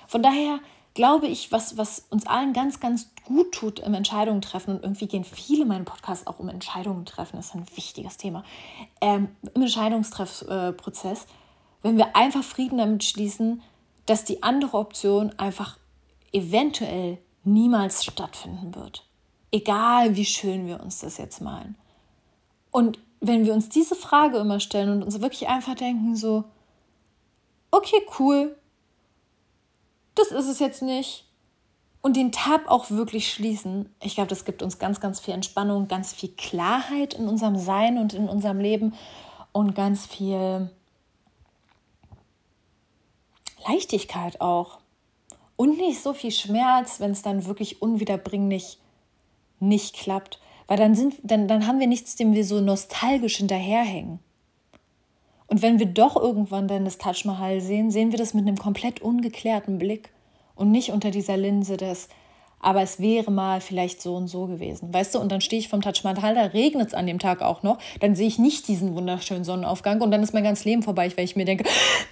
Von 0.08 0.22
daher 0.22 0.60
glaube 0.94 1.26
ich, 1.26 1.50
was, 1.50 1.76
was 1.76 2.06
uns 2.10 2.26
allen 2.26 2.52
ganz, 2.52 2.80
ganz 2.80 3.10
gut 3.24 3.52
tut 3.52 3.80
im 3.80 3.94
Entscheidungen 3.94 4.40
treffen, 4.40 4.76
und 4.76 4.82
irgendwie 4.82 5.08
gehen 5.08 5.24
viele 5.24 5.66
meiner 5.66 5.84
Podcasts 5.84 6.26
auch 6.26 6.38
um 6.38 6.48
Entscheidungen 6.48 7.04
treffen, 7.04 7.36
das 7.36 7.46
ist 7.46 7.54
ein 7.54 7.66
wichtiges 7.74 8.16
Thema, 8.16 8.44
ähm, 9.00 9.28
im 9.54 9.62
Entscheidungstreffprozess, 9.62 11.24
äh, 11.24 11.26
wenn 11.82 11.96
wir 11.96 12.16
einfach 12.16 12.44
Frieden 12.44 12.78
damit 12.78 13.04
schließen, 13.04 13.60
dass 14.06 14.24
die 14.24 14.42
andere 14.42 14.78
Option 14.78 15.32
einfach 15.38 15.78
eventuell 16.32 17.18
niemals 17.42 18.04
stattfinden 18.04 18.74
wird. 18.74 19.06
Egal 19.50 20.16
wie 20.16 20.24
schön 20.24 20.66
wir 20.66 20.80
uns 20.80 21.00
das 21.00 21.18
jetzt 21.18 21.40
malen. 21.40 21.76
Und 22.70 22.98
wenn 23.20 23.44
wir 23.46 23.54
uns 23.54 23.68
diese 23.68 23.94
Frage 23.94 24.38
immer 24.38 24.60
stellen 24.60 24.90
und 24.90 25.02
uns 25.02 25.20
wirklich 25.20 25.48
einfach 25.48 25.74
denken, 25.74 26.16
so, 26.16 26.44
okay, 27.70 28.02
cool, 28.18 28.56
das 30.14 30.28
ist 30.28 30.48
es 30.48 30.58
jetzt 30.58 30.82
nicht. 30.82 31.26
und 32.02 32.16
den 32.16 32.32
Tab 32.32 32.68
auch 32.68 32.90
wirklich 32.90 33.32
schließen. 33.32 33.88
Ich 34.02 34.14
glaube, 34.16 34.28
das 34.28 34.44
gibt 34.44 34.62
uns 34.62 34.78
ganz, 34.78 35.00
ganz 35.00 35.20
viel 35.20 35.32
Entspannung, 35.32 35.88
ganz 35.88 36.12
viel 36.12 36.28
Klarheit 36.28 37.14
in 37.14 37.28
unserem 37.28 37.56
Sein 37.56 37.96
und 37.96 38.12
in 38.12 38.28
unserem 38.28 38.60
Leben 38.60 38.92
und 39.52 39.74
ganz 39.74 40.04
viel 40.04 40.70
Leichtigkeit 43.66 44.42
auch. 44.42 44.80
Und 45.56 45.78
nicht 45.78 46.02
so 46.02 46.12
viel 46.12 46.30
Schmerz, 46.30 47.00
wenn 47.00 47.12
es 47.12 47.22
dann 47.22 47.46
wirklich 47.46 47.80
unwiederbringlich 47.80 48.78
nicht 49.58 49.94
klappt. 49.94 50.40
Weil 50.66 50.76
dann, 50.76 50.94
sind, 50.94 51.14
dann, 51.22 51.48
dann 51.48 51.66
haben 51.66 51.80
wir 51.80 51.86
nichts, 51.86 52.16
dem 52.16 52.34
wir 52.34 52.44
so 52.44 52.60
nostalgisch 52.60 53.36
hinterherhängen. 53.36 54.18
Und 55.46 55.62
wenn 55.62 55.78
wir 55.78 55.86
doch 55.86 56.16
irgendwann 56.16 56.68
dann 56.68 56.84
das 56.84 56.98
Taj 56.98 57.24
Mahal 57.24 57.60
sehen, 57.60 57.90
sehen 57.90 58.10
wir 58.10 58.18
das 58.18 58.34
mit 58.34 58.46
einem 58.46 58.56
komplett 58.56 59.02
ungeklärten 59.02 59.78
Blick 59.78 60.10
und 60.54 60.70
nicht 60.70 60.90
unter 60.90 61.10
dieser 61.10 61.36
Linse 61.36 61.76
des, 61.76 62.08
aber 62.60 62.80
es 62.80 62.98
wäre 62.98 63.30
mal 63.30 63.60
vielleicht 63.60 64.00
so 64.00 64.16
und 64.16 64.28
so 64.28 64.46
gewesen. 64.46 64.92
Weißt 64.92 65.14
du, 65.14 65.18
und 65.18 65.30
dann 65.30 65.42
stehe 65.42 65.60
ich 65.60 65.68
vom 65.68 65.82
Taj 65.82 66.00
Mahal, 66.02 66.34
da 66.34 66.42
regnet 66.44 66.88
es 66.88 66.94
an 66.94 67.06
dem 67.06 67.18
Tag 67.18 67.42
auch 67.42 67.62
noch, 67.62 67.78
dann 68.00 68.16
sehe 68.16 68.26
ich 68.26 68.38
nicht 68.38 68.68
diesen 68.68 68.94
wunderschönen 68.94 69.44
Sonnenaufgang 69.44 70.00
und 70.00 70.10
dann 70.10 70.22
ist 70.22 70.32
mein 70.32 70.44
ganzes 70.44 70.64
Leben 70.64 70.82
vorbei, 70.82 71.12
weil 71.14 71.24
ich 71.24 71.36
mir 71.36 71.44
denke, 71.44 71.64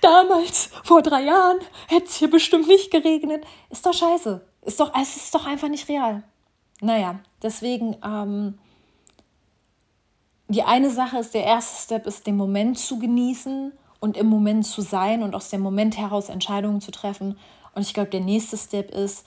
damals, 0.03 0.71
vor 0.85 1.01
drei 1.01 1.23
Jahren, 1.23 1.59
hätte 1.89 2.07
es 2.07 2.17
hier 2.17 2.29
bestimmt 2.29 2.69
nicht 2.69 2.91
geregnet. 2.91 3.45
Ist 3.71 3.87
doch 3.87 3.95
scheiße. 3.95 4.43
Ist 4.63 4.79
doch, 4.79 4.93
es 5.01 5.17
ist 5.17 5.35
doch 5.35 5.47
einfach 5.47 5.69
nicht 5.69 5.89
real. 5.89 6.23
Naja, 6.81 7.21
deswegen, 7.43 7.97
ähm, 8.05 8.59
die 10.53 10.63
eine 10.63 10.91
Sache 10.91 11.19
ist, 11.19 11.35
der 11.35 11.45
erste 11.45 11.83
Step 11.83 12.07
ist, 12.07 12.27
den 12.27 12.37
Moment 12.37 12.79
zu 12.79 12.99
genießen 12.99 13.73
und 14.01 14.17
im 14.17 14.27
Moment 14.27 14.67
zu 14.67 14.81
sein 14.81 15.23
und 15.23 15.35
aus 15.35 15.51
dem 15.51 15.61
Moment 15.61 15.97
heraus 15.97 16.29
Entscheidungen 16.29 16.81
zu 16.81 16.91
treffen. 16.91 17.39
Und 17.75 17.83
ich 17.83 17.95
glaube, 17.95 18.11
der 18.11 18.21
nächste 18.21 18.57
Step 18.57 18.91
ist, 18.91 19.25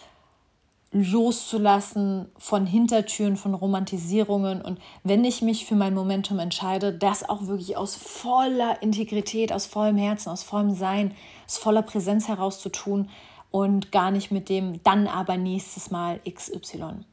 loszulassen 0.92 2.28
von 2.38 2.66
Hintertüren, 2.66 3.36
von 3.36 3.54
Romantisierungen. 3.54 4.62
Und 4.62 4.80
wenn 5.04 5.26
ich 5.26 5.42
mich 5.42 5.66
für 5.66 5.76
mein 5.76 5.94
Momentum 5.94 6.40
entscheide, 6.40 6.94
das 6.94 7.28
auch 7.28 7.48
wirklich 7.48 7.76
aus 7.76 7.96
voller 7.96 8.82
Integrität, 8.82 9.52
aus 9.52 9.66
vollem 9.66 9.98
Herzen, 9.98 10.30
aus 10.30 10.44
vollem 10.44 10.74
Sein, 10.74 11.14
aus 11.46 11.58
voller 11.58 11.82
Präsenz 11.82 12.30
heraus 12.30 12.62
zu 12.62 12.70
tun 12.70 13.10
und 13.52 13.92
gar 13.92 14.10
nicht 14.10 14.32
mit 14.32 14.48
dem 14.48 14.82
dann 14.84 15.08
aber 15.08 15.36
nächstes 15.36 15.92
Mal 15.92 16.22
XY. 16.30 17.04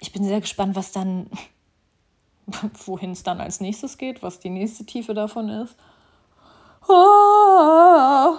Ich 0.00 0.12
bin 0.12 0.24
sehr 0.24 0.42
gespannt, 0.42 0.76
was 0.76 0.92
dann, 0.92 1.30
wohin 2.86 3.12
es 3.12 3.22
dann 3.22 3.40
als 3.40 3.60
nächstes 3.60 3.98
geht, 3.98 4.22
was 4.22 4.40
die 4.40 4.50
nächste 4.50 4.84
Tiefe 4.84 5.14
davon 5.14 5.48
ist. 5.48 5.76
Oh, 6.88 8.36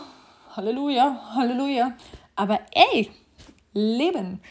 Halleluja, 0.56 1.36
Halleluja. 1.36 1.94
Aber 2.36 2.60
ey, 2.72 3.12
Leben. 3.74 4.42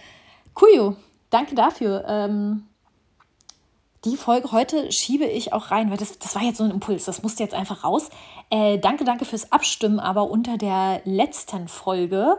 Kuyo, 0.54 0.96
danke 1.30 1.54
dafür. 1.54 2.04
Ähm, 2.06 2.68
die 4.04 4.16
Folge 4.16 4.52
heute 4.52 4.92
schiebe 4.92 5.24
ich 5.24 5.52
auch 5.52 5.70
rein, 5.70 5.90
weil 5.90 5.96
das, 5.96 6.18
das 6.18 6.34
war 6.34 6.42
jetzt 6.42 6.58
so 6.58 6.64
ein 6.64 6.70
Impuls, 6.70 7.04
das 7.04 7.22
musste 7.22 7.42
jetzt 7.42 7.54
einfach 7.54 7.82
raus. 7.82 8.10
Äh, 8.50 8.78
danke, 8.78 9.04
danke 9.04 9.24
fürs 9.24 9.50
Abstimmen, 9.50 9.98
aber 9.98 10.30
unter 10.30 10.56
der 10.56 11.02
letzten 11.04 11.66
Folge 11.66 12.38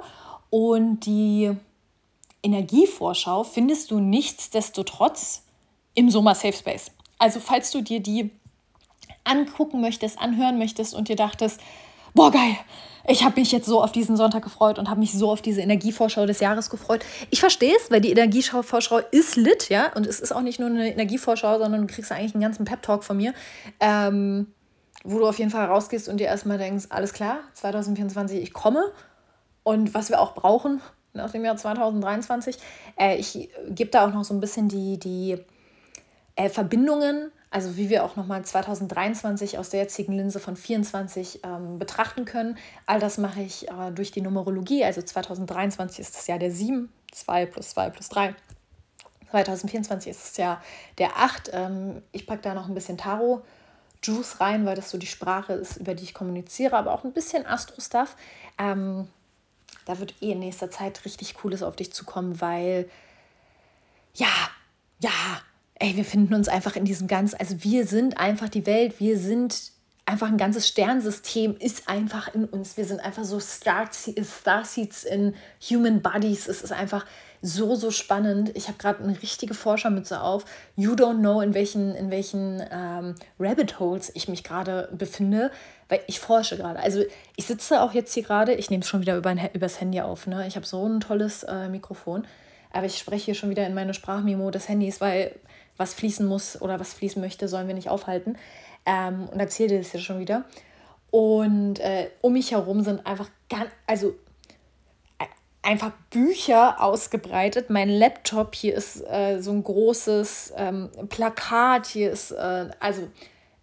und 0.50 1.02
die 1.06 1.52
Energievorschau 2.42 3.44
findest 3.44 3.92
du 3.92 4.00
nichtsdestotrotz 4.00 5.44
im 5.94 6.10
Sommer 6.10 6.34
Safe 6.34 6.54
Space. 6.54 6.92
Also 7.20 7.40
falls 7.40 7.72
du 7.72 7.82
dir 7.82 8.00
die 8.00 8.32
angucken 9.24 9.82
möchtest, 9.82 10.20
anhören 10.20 10.58
möchtest 10.58 10.94
und 10.94 11.08
dir 11.10 11.16
dachtest, 11.16 11.60
boah 12.14 12.32
geil, 12.32 12.56
ich 13.08 13.24
habe 13.24 13.40
mich 13.40 13.52
jetzt 13.52 13.66
so 13.66 13.82
auf 13.82 13.92
diesen 13.92 14.18
Sonntag 14.18 14.44
gefreut 14.44 14.78
und 14.78 14.90
habe 14.90 15.00
mich 15.00 15.14
so 15.14 15.32
auf 15.32 15.42
diese 15.42 15.62
Energievorschau 15.62 16.26
des 16.26 16.40
Jahres 16.40 16.70
gefreut. 16.70 17.04
Ich 17.30 17.40
verstehe 17.40 17.76
es, 17.76 17.90
weil 17.90 18.02
die 18.02 18.12
Energievorschau 18.12 19.00
ist 19.12 19.36
lit, 19.36 19.70
ja, 19.70 19.92
und 19.94 20.06
es 20.06 20.20
ist 20.20 20.32
auch 20.32 20.42
nicht 20.42 20.60
nur 20.60 20.70
eine 20.70 20.92
Energievorschau, 20.92 21.60
sondern 21.60 21.82
du 21.82 21.94
kriegst 21.94 22.12
eigentlich 22.12 22.34
einen 22.34 22.44
ganzen 22.44 22.66
Pep-Talk 22.66 23.04
von 23.04 23.18
mir, 23.18 23.34
ähm, 23.80 24.48
wo 25.04 25.20
du 25.20 25.28
auf 25.28 25.40
jeden 25.40 25.52
Fall 25.52 25.66
rausgehst 25.66 26.10
und 26.10 26.18
dir 26.18 26.28
erstmal 26.28 26.58
denkst, 26.58 26.86
alles 26.90 27.14
klar, 27.14 27.40
2024, 27.54 28.42
ich 28.42 28.54
komme. 28.54 28.84
Und 29.64 29.94
was 29.94 30.10
wir 30.10 30.20
auch 30.20 30.36
brauchen 30.36 30.82
nach 31.14 31.32
dem 31.32 31.46
Jahr 31.46 31.58
2023, 31.58 32.58
äh, 33.00 33.18
ich 33.18 33.50
gebe 33.70 33.90
da 33.90 34.08
auch 34.08 34.14
noch 34.14 34.24
so 34.24 34.34
ein 34.34 34.40
bisschen 34.40 34.68
die, 34.68 35.00
die 35.00 35.38
äh, 36.40 36.50
Verbindungen 36.50 37.32
also 37.52 37.78
wie 37.78 37.90
wir 37.90 38.04
auch 38.04 38.16
nochmal 38.16 38.46
2023 38.46 39.58
aus 39.58 39.70
der 39.70 39.82
jetzigen 39.82 40.14
Linse 40.14 40.40
von 40.40 40.56
24 40.56 41.42
ähm, 41.44 41.80
betrachten 41.80 42.26
können. 42.26 42.58
All 42.86 43.00
das 43.00 43.18
mache 43.18 43.42
ich 43.42 43.68
äh, 43.68 43.92
durch 43.92 44.12
die 44.12 44.22
Numerologie. 44.22 44.84
Also 44.84 45.02
2023 45.02 46.00
ist 46.00 46.16
das 46.16 46.28
Jahr 46.28 46.38
der 46.38 46.52
7, 46.52 46.92
2 47.12 47.48
plus 47.48 47.70
2 47.70 47.90
plus 47.90 48.10
3. 48.10 48.36
2024 49.32 50.12
ist 50.12 50.24
das 50.24 50.38
Jahr 50.38 50.64
der 51.00 51.18
8. 51.18 51.50
Ähm, 51.54 52.04
ich 52.12 52.28
packe 52.28 52.42
da 52.44 52.54
noch 52.54 52.68
ein 52.68 52.76
bisschen 52.76 52.98
Tarot. 52.98 53.44
Juice 54.02 54.40
rein, 54.40 54.66
weil 54.66 54.76
das 54.76 54.92
so 54.92 54.98
die 54.98 55.08
Sprache 55.08 55.54
ist, 55.54 55.78
über 55.78 55.94
die 55.94 56.04
ich 56.04 56.14
kommuniziere, 56.14 56.78
aber 56.78 56.94
auch 56.94 57.04
ein 57.04 57.12
bisschen 57.12 57.46
Astro-Stuff. 57.46 58.16
Ähm, 58.58 59.10
da 59.86 60.00
wird 60.00 60.14
eh 60.22 60.32
in 60.32 60.40
nächster 60.40 60.72
Zeit 60.72 61.04
richtig 61.04 61.34
Cooles 61.34 61.64
auf 61.64 61.76
dich 61.76 61.92
zukommen, 61.92 62.40
weil 62.40 62.90
ja, 64.14 64.30
ja, 65.00 65.42
ey, 65.80 65.96
wir 65.96 66.06
finden 66.06 66.34
uns 66.34 66.48
einfach 66.48 66.76
in 66.76 66.86
diesem 66.86 67.08
ganz, 67.08 67.34
also 67.34 67.64
wir 67.64 67.88
sind 67.88 68.18
einfach 68.18 68.50
die 68.50 68.66
Welt, 68.66 69.00
wir 69.00 69.18
sind 69.18 69.72
einfach 70.10 70.28
ein 70.28 70.38
ganzes 70.38 70.68
Sternsystem 70.68 71.56
ist 71.60 71.88
einfach 71.88 72.34
in 72.34 72.46
uns. 72.46 72.78
Wir 72.78 72.86
sind 72.86 73.00
einfach 73.00 73.24
so 73.24 73.40
Starseeds 73.40 75.04
in 75.04 75.36
Human 75.70 76.02
Bodies. 76.02 76.48
Es 76.48 76.64
ist 76.64 76.72
einfach 76.72 77.06
so, 77.44 77.76
so 77.76 77.92
spannend. 77.92 78.52
Ich 78.56 78.68
habe 78.68 78.80
gerade 78.80 79.04
eine 79.04 79.22
richtige 79.22 79.54
Forschermütze 79.54 80.22
auf. 80.22 80.46
You 80.76 80.94
don't 80.94 81.20
know, 81.20 81.42
in 81.42 81.54
welchen, 81.54 81.94
in 81.94 82.10
welchen 82.10 82.62
ähm, 82.72 83.16
Rabbit 83.40 83.80
Holes 83.80 84.12
ich 84.16 84.28
mich 84.28 84.44
gerade 84.44 84.90
befinde, 84.92 85.52
weil 85.90 86.02
ich 86.08 86.20
forsche 86.20 86.58
gerade. 86.58 86.80
Also 86.80 87.04
ich 87.36 87.46
sitze 87.46 87.82
auch 87.82 87.94
jetzt 87.94 88.14
hier 88.14 88.24
gerade, 88.24 88.56
ich 88.56 88.72
nehme 88.72 88.82
es 88.82 88.90
schon 88.90 89.02
wieder 89.02 89.16
über 89.16 89.30
ein, 89.30 89.50
übers 89.54 89.80
Handy 89.80 90.02
auf. 90.02 90.26
Ne? 90.26 90.48
Ich 90.48 90.56
habe 90.56 90.66
so 90.66 90.86
ein 90.88 91.02
tolles 91.02 91.44
äh, 91.44 91.70
Mikrofon, 91.70 92.26
aber 92.74 92.88
ich 92.88 92.98
spreche 92.98 93.26
hier 93.26 93.36
schon 93.36 93.52
wieder 93.52 93.66
in 93.68 93.76
meine 93.76 93.94
Sprachmemo 93.94 94.50
des 94.50 94.68
Handys, 94.68 95.00
weil 95.00 95.36
was 95.80 95.94
fließen 95.94 96.28
muss 96.28 96.62
oder 96.62 96.80
was 96.80 96.94
fließen 96.94 97.22
möchte, 97.22 97.48
sollen 97.48 97.68
wir 97.68 97.74
nicht 97.74 97.90
aufhalten. 97.90 98.38
Ähm, 98.86 99.28
und 99.32 99.40
erzähle 99.40 99.78
das 99.78 99.94
ja 99.94 100.00
schon 100.00 100.20
wieder. 100.20 100.46
Und 101.10 101.80
äh, 101.80 102.10
um 102.22 102.34
mich 102.34 102.52
herum 102.52 102.84
sind 102.84 103.06
einfach 103.08 103.30
ganz, 103.50 103.72
also 103.88 104.10
äh, 105.18 105.26
einfach 105.64 105.92
Bücher 106.12 106.84
ausgebreitet. 106.84 107.70
Mein 107.70 107.90
Laptop, 107.90 108.54
hier 108.54 108.76
ist 108.76 109.02
äh, 109.10 109.40
so 109.40 109.52
ein 109.52 109.64
großes 109.64 110.54
ähm, 110.58 110.90
Plakat, 111.08 111.88
hier 111.88 112.12
ist, 112.12 112.32
äh, 112.32 112.70
also 112.80 113.08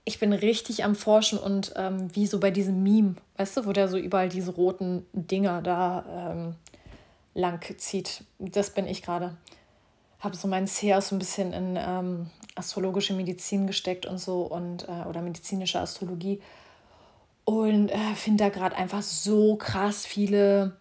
ich 0.05 0.19
bin 0.19 0.33
richtig 0.33 0.85
am 0.85 0.95
Forschen 0.95 1.39
und 1.39 1.73
ähm, 1.77 2.15
wie 2.15 2.27
so 2.27 2.41
bei 2.41 2.51
diesem 2.51 2.83
Meme, 2.83 3.17
weißt 3.37 3.59
du, 3.59 3.67
wo 3.67 3.73
der 3.73 3.89
so 3.89 3.99
überall 3.99 4.29
diese 4.29 4.53
roten 4.53 5.05
Dinger 5.13 5.63
da 5.63 6.33
ähm, 6.33 6.55
lang 7.35 7.61
zieht. 7.77 8.25
Das 8.39 8.71
bin 8.71 8.87
ich 8.87 9.03
gerade 9.03 9.37
habe 10.21 10.37
so 10.37 10.49
mein 10.49 10.67
Seher 10.67 11.01
so 11.01 11.15
ein 11.15 11.19
bisschen 11.19 11.53
in 11.53 11.79
ähm, 11.79 12.31
astrologische 12.55 13.15
Medizin 13.15 13.67
gesteckt 13.67 14.07
und 14.07 14.19
so 14.19 14.43
und 14.43 14.89
äh, 14.89 15.09
oder 15.09 15.21
medizinische 15.23 15.81
Astrologie 15.81 16.41
und 17.45 17.91
äh, 17.91 18.15
finde 18.17 18.45
da 18.45 18.51
gerade 18.51 18.77
einfach 18.77 19.03
so 19.03 19.57
krass 19.57 20.05
viele 20.05 20.77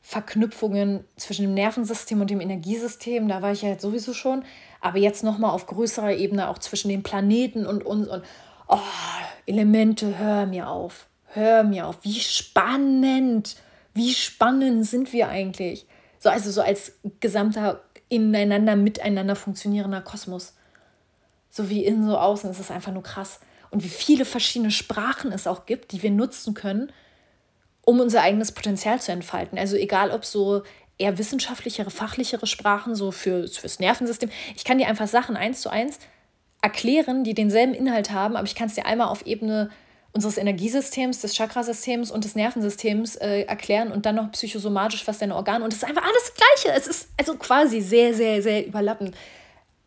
Verknüpfungen 0.00 1.04
zwischen 1.16 1.42
dem 1.42 1.54
Nervensystem 1.54 2.20
und 2.20 2.30
dem 2.30 2.40
Energiesystem. 2.40 3.28
Da 3.28 3.42
war 3.42 3.52
ich 3.52 3.62
ja 3.62 3.68
jetzt 3.68 3.82
sowieso 3.82 4.14
schon, 4.14 4.44
aber 4.80 4.98
jetzt 4.98 5.22
noch 5.22 5.38
mal 5.38 5.50
auf 5.50 5.66
größerer 5.66 6.14
Ebene 6.14 6.48
auch 6.48 6.58
zwischen 6.58 6.88
den 6.88 7.02
Planeten 7.02 7.66
und 7.66 7.84
uns 7.84 8.08
und 8.08 8.24
oh, 8.68 8.78
Elemente. 9.46 10.18
Hör 10.18 10.46
mir 10.46 10.68
auf, 10.68 11.06
hör 11.26 11.62
mir 11.62 11.86
auf. 11.86 11.98
Wie 12.02 12.20
spannend, 12.20 13.56
wie 13.92 14.14
spannend 14.14 14.86
sind 14.86 15.12
wir 15.12 15.28
eigentlich? 15.28 15.86
So 16.18 16.30
also 16.30 16.50
so 16.50 16.62
als 16.62 16.98
gesamter 17.20 17.82
ineinander, 18.12 18.76
miteinander 18.76 19.34
funktionierender 19.34 20.02
Kosmos. 20.02 20.54
So 21.50 21.70
wie 21.70 21.84
innen, 21.84 22.06
so 22.06 22.18
außen. 22.18 22.50
Es 22.50 22.60
ist 22.60 22.70
einfach 22.70 22.92
nur 22.92 23.02
krass. 23.02 23.40
Und 23.70 23.82
wie 23.82 23.88
viele 23.88 24.24
verschiedene 24.24 24.70
Sprachen 24.70 25.32
es 25.32 25.46
auch 25.46 25.64
gibt, 25.64 25.92
die 25.92 26.02
wir 26.02 26.10
nutzen 26.10 26.52
können, 26.52 26.92
um 27.84 28.00
unser 28.00 28.20
eigenes 28.20 28.52
Potenzial 28.52 29.00
zu 29.00 29.12
entfalten. 29.12 29.58
Also 29.58 29.76
egal, 29.76 30.10
ob 30.10 30.24
so 30.24 30.62
eher 30.98 31.16
wissenschaftlichere, 31.16 31.90
fachlichere 31.90 32.46
Sprachen, 32.46 32.94
so 32.94 33.10
für, 33.10 33.48
fürs 33.48 33.80
Nervensystem. 33.80 34.30
Ich 34.56 34.64
kann 34.64 34.78
dir 34.78 34.88
einfach 34.88 35.08
Sachen 35.08 35.36
eins 35.36 35.62
zu 35.62 35.70
eins 35.70 35.98
erklären, 36.60 37.24
die 37.24 37.34
denselben 37.34 37.74
Inhalt 37.74 38.12
haben, 38.12 38.36
aber 38.36 38.46
ich 38.46 38.54
kann 38.54 38.68
es 38.68 38.74
dir 38.74 38.86
einmal 38.86 39.08
auf 39.08 39.26
Ebene 39.26 39.70
unseres 40.12 40.36
Energiesystems, 40.36 41.20
des 41.20 41.34
Chakrasystems 41.36 42.10
und 42.10 42.24
des 42.24 42.34
Nervensystems 42.34 43.16
äh, 43.16 43.42
erklären 43.42 43.92
und 43.92 44.04
dann 44.04 44.16
noch 44.16 44.30
psychosomatisch, 44.32 45.06
was 45.06 45.18
deine 45.18 45.34
Organe. 45.34 45.64
Und 45.64 45.72
es 45.72 45.82
ist 45.82 45.88
einfach 45.88 46.02
alles 46.02 46.34
Gleiche. 46.34 46.78
Es 46.78 46.86
ist 46.86 47.08
also 47.18 47.36
quasi 47.36 47.80
sehr, 47.80 48.14
sehr, 48.14 48.42
sehr 48.42 48.66
überlappend. 48.66 49.14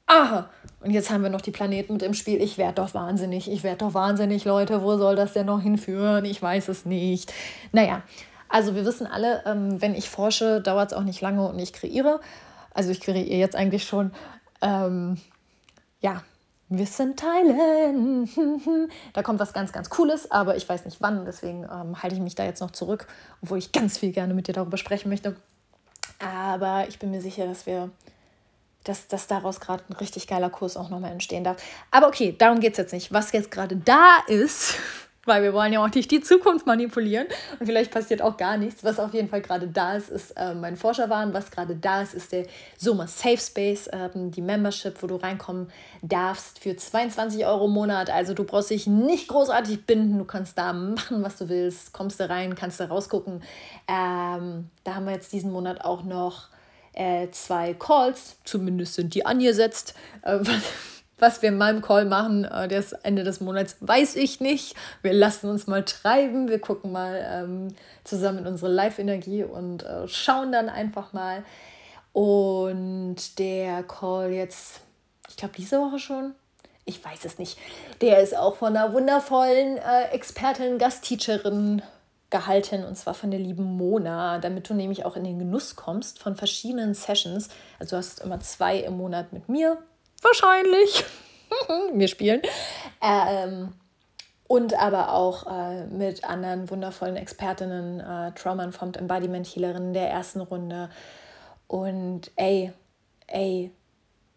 Aha. 0.07 0.49
Und 0.81 0.91
jetzt 0.91 1.09
haben 1.09 1.23
wir 1.23 1.29
noch 1.29 1.41
die 1.41 1.51
Planeten 1.51 1.93
mit 1.93 2.03
im 2.03 2.13
Spiel. 2.13 2.41
Ich 2.41 2.57
werde 2.57 2.75
doch 2.75 2.93
wahnsinnig. 2.93 3.49
Ich 3.51 3.63
werde 3.63 3.77
doch 3.77 3.93
wahnsinnig, 3.93 4.45
Leute. 4.45 4.81
Wo 4.83 4.97
soll 4.97 5.15
das 5.15 5.33
denn 5.33 5.47
noch 5.47 5.61
hinführen? 5.61 6.25
Ich 6.25 6.41
weiß 6.41 6.69
es 6.69 6.85
nicht. 6.85 7.33
Naja, 7.71 8.03
Also 8.49 8.75
wir 8.75 8.85
wissen 8.85 9.07
alle, 9.07 9.43
ähm, 9.45 9.81
wenn 9.81 9.95
ich 9.95 10.09
forsche, 10.09 10.61
dauert 10.61 10.91
es 10.91 10.97
auch 10.97 11.03
nicht 11.03 11.21
lange 11.21 11.47
und 11.47 11.57
ich 11.59 11.73
kreiere. 11.73 12.19
Also 12.73 12.91
ich 12.91 13.01
kreiere 13.01 13.25
jetzt 13.25 13.55
eigentlich 13.55 13.83
schon. 13.83 14.11
Ähm, 14.61 15.17
ja, 16.01 16.23
Wissen 16.69 17.15
teilen. 17.15 18.27
da 19.13 19.21
kommt 19.21 19.39
was 19.39 19.53
ganz, 19.53 19.71
ganz 19.71 19.89
Cooles, 19.89 20.31
aber 20.31 20.55
ich 20.55 20.67
weiß 20.67 20.85
nicht 20.85 20.99
wann. 20.99 21.25
Deswegen 21.25 21.63
ähm, 21.63 22.01
halte 22.01 22.15
ich 22.15 22.21
mich 22.21 22.35
da 22.35 22.43
jetzt 22.43 22.59
noch 22.59 22.71
zurück, 22.71 23.07
obwohl 23.41 23.59
ich 23.59 23.71
ganz 23.71 23.99
viel 23.99 24.11
gerne 24.11 24.33
mit 24.33 24.47
dir 24.47 24.53
darüber 24.53 24.77
sprechen 24.77 25.09
möchte. 25.09 25.35
Aber 26.19 26.87
ich 26.87 26.97
bin 26.97 27.11
mir 27.11 27.21
sicher, 27.21 27.45
dass 27.45 27.65
wir, 27.65 27.91
dass, 28.83 29.07
dass 29.07 29.27
daraus 29.27 29.59
gerade 29.59 29.83
ein 29.89 29.93
richtig 29.93 30.27
geiler 30.27 30.49
Kurs 30.49 30.75
auch 30.75 30.89
nochmal 30.89 31.11
entstehen 31.11 31.43
darf. 31.43 31.57
Aber 31.91 32.07
okay, 32.07 32.35
darum 32.37 32.59
geht 32.59 32.73
es 32.73 32.77
jetzt 32.77 32.93
nicht. 32.93 33.13
Was 33.13 33.31
jetzt 33.31 33.51
gerade 33.51 33.75
da 33.75 34.17
ist, 34.27 34.75
weil 35.25 35.43
wir 35.43 35.53
wollen 35.53 35.73
ja 35.73 35.83
auch 35.83 35.93
nicht 35.93 36.11
die 36.11 36.21
Zukunft 36.21 36.65
manipulieren 36.65 37.27
und 37.59 37.65
vielleicht 37.65 37.91
passiert 37.91 38.21
auch 38.21 38.37
gar 38.37 38.57
nichts. 38.57 38.83
Was 38.83 38.99
auf 38.99 39.13
jeden 39.13 39.27
Fall 39.27 39.41
gerade 39.41 39.67
da 39.67 39.95
ist, 39.95 40.09
ist 40.09 40.31
äh, 40.31 40.53
mein 40.53 40.77
Forscherwahn. 40.77 41.33
Was 41.33 41.51
gerade 41.51 41.75
da 41.75 42.01
ist, 42.01 42.13
ist 42.13 42.31
der 42.31 42.45
Soma 42.77 43.07
Safe 43.07 43.37
Space, 43.37 43.87
äh, 43.87 44.09
die 44.13 44.41
Membership, 44.41 45.01
wo 45.01 45.07
du 45.07 45.15
reinkommen 45.15 45.69
darfst 46.01 46.59
für 46.59 46.75
22 46.75 47.45
Euro 47.45 47.65
im 47.65 47.71
Monat. 47.71 48.09
Also 48.09 48.33
du 48.33 48.43
brauchst 48.43 48.69
dich 48.69 48.87
nicht 48.87 49.27
großartig 49.27 49.85
binden, 49.85 50.17
du 50.17 50.25
kannst 50.25 50.57
da 50.57 50.73
machen, 50.73 51.23
was 51.23 51.37
du 51.37 51.49
willst, 51.49 51.93
kommst 51.93 52.19
da 52.19 52.27
rein, 52.27 52.55
kannst 52.55 52.79
da 52.79 52.85
rausgucken. 52.85 53.41
Ähm, 53.87 54.69
da 54.83 54.95
haben 54.95 55.05
wir 55.05 55.13
jetzt 55.13 55.33
diesen 55.33 55.51
Monat 55.51 55.81
auch 55.81 56.03
noch 56.03 56.49
äh, 56.93 57.29
zwei 57.31 57.73
Calls, 57.73 58.37
zumindest 58.43 58.93
sind 58.93 59.13
die 59.15 59.25
angesetzt. 59.25 59.95
Was 61.17 61.41
wir 61.41 61.49
in 61.49 61.57
meinem 61.57 61.81
Call 61.81 62.05
machen, 62.05 62.43
äh, 62.43 62.67
das 62.67 62.91
Ende 62.91 63.23
des 63.23 63.39
Monats, 63.39 63.77
weiß 63.79 64.15
ich 64.17 64.41
nicht. 64.41 64.75
Wir 65.01 65.13
lassen 65.13 65.49
uns 65.49 65.67
mal 65.67 65.83
treiben. 65.83 66.49
Wir 66.49 66.59
gucken 66.59 66.91
mal 66.91 67.25
ähm, 67.31 67.75
zusammen 68.03 68.39
in 68.39 68.47
unsere 68.47 68.71
Live-Energie 68.71 69.43
und 69.43 69.83
äh, 69.83 70.07
schauen 70.07 70.51
dann 70.51 70.67
einfach 70.69 71.13
mal. 71.13 71.43
Und 72.11 73.39
der 73.39 73.83
Call 73.83 74.31
jetzt, 74.31 74.81
ich 75.29 75.37
glaube, 75.37 75.53
diese 75.57 75.79
Woche 75.79 75.99
schon. 75.99 76.33
Ich 76.85 77.03
weiß 77.03 77.25
es 77.25 77.39
nicht. 77.39 77.57
Der 78.01 78.21
ist 78.21 78.37
auch 78.37 78.57
von 78.57 78.75
einer 78.75 78.93
wundervollen 78.93 79.77
äh, 79.77 80.09
Expertin, 80.11 80.77
Gastteacherin 80.77 81.81
gehalten 82.29 82.83
und 82.83 82.95
zwar 82.97 83.13
von 83.13 83.31
der 83.31 83.39
lieben 83.39 83.63
Mona, 83.63 84.39
damit 84.39 84.69
du 84.69 84.73
nämlich 84.73 85.05
auch 85.05 85.15
in 85.15 85.23
den 85.23 85.39
Genuss 85.39 85.75
kommst 85.75 86.19
von 86.19 86.35
verschiedenen 86.35 86.93
Sessions. 86.93 87.49
Also 87.79 87.95
du 87.95 87.97
hast 87.97 88.19
immer 88.19 88.39
zwei 88.39 88.77
im 88.79 88.97
Monat 88.97 89.31
mit 89.31 89.47
mir, 89.47 89.77
wahrscheinlich. 90.25 91.05
Wir 91.93 92.07
spielen. 92.07 92.41
Ähm, 93.01 93.73
und 94.47 94.77
aber 94.79 95.13
auch 95.13 95.47
äh, 95.47 95.85
mit 95.85 96.23
anderen 96.23 96.69
wundervollen 96.69 97.15
Expertinnen, 97.15 97.99
äh, 97.99 98.31
Trauma-informed 98.33 98.97
Embodiment 98.97 99.47
Healerinnen 99.47 99.93
der 99.93 100.09
ersten 100.09 100.41
Runde. 100.41 100.89
Und 101.67 102.31
ey, 102.35 102.71
ey, 103.27 103.71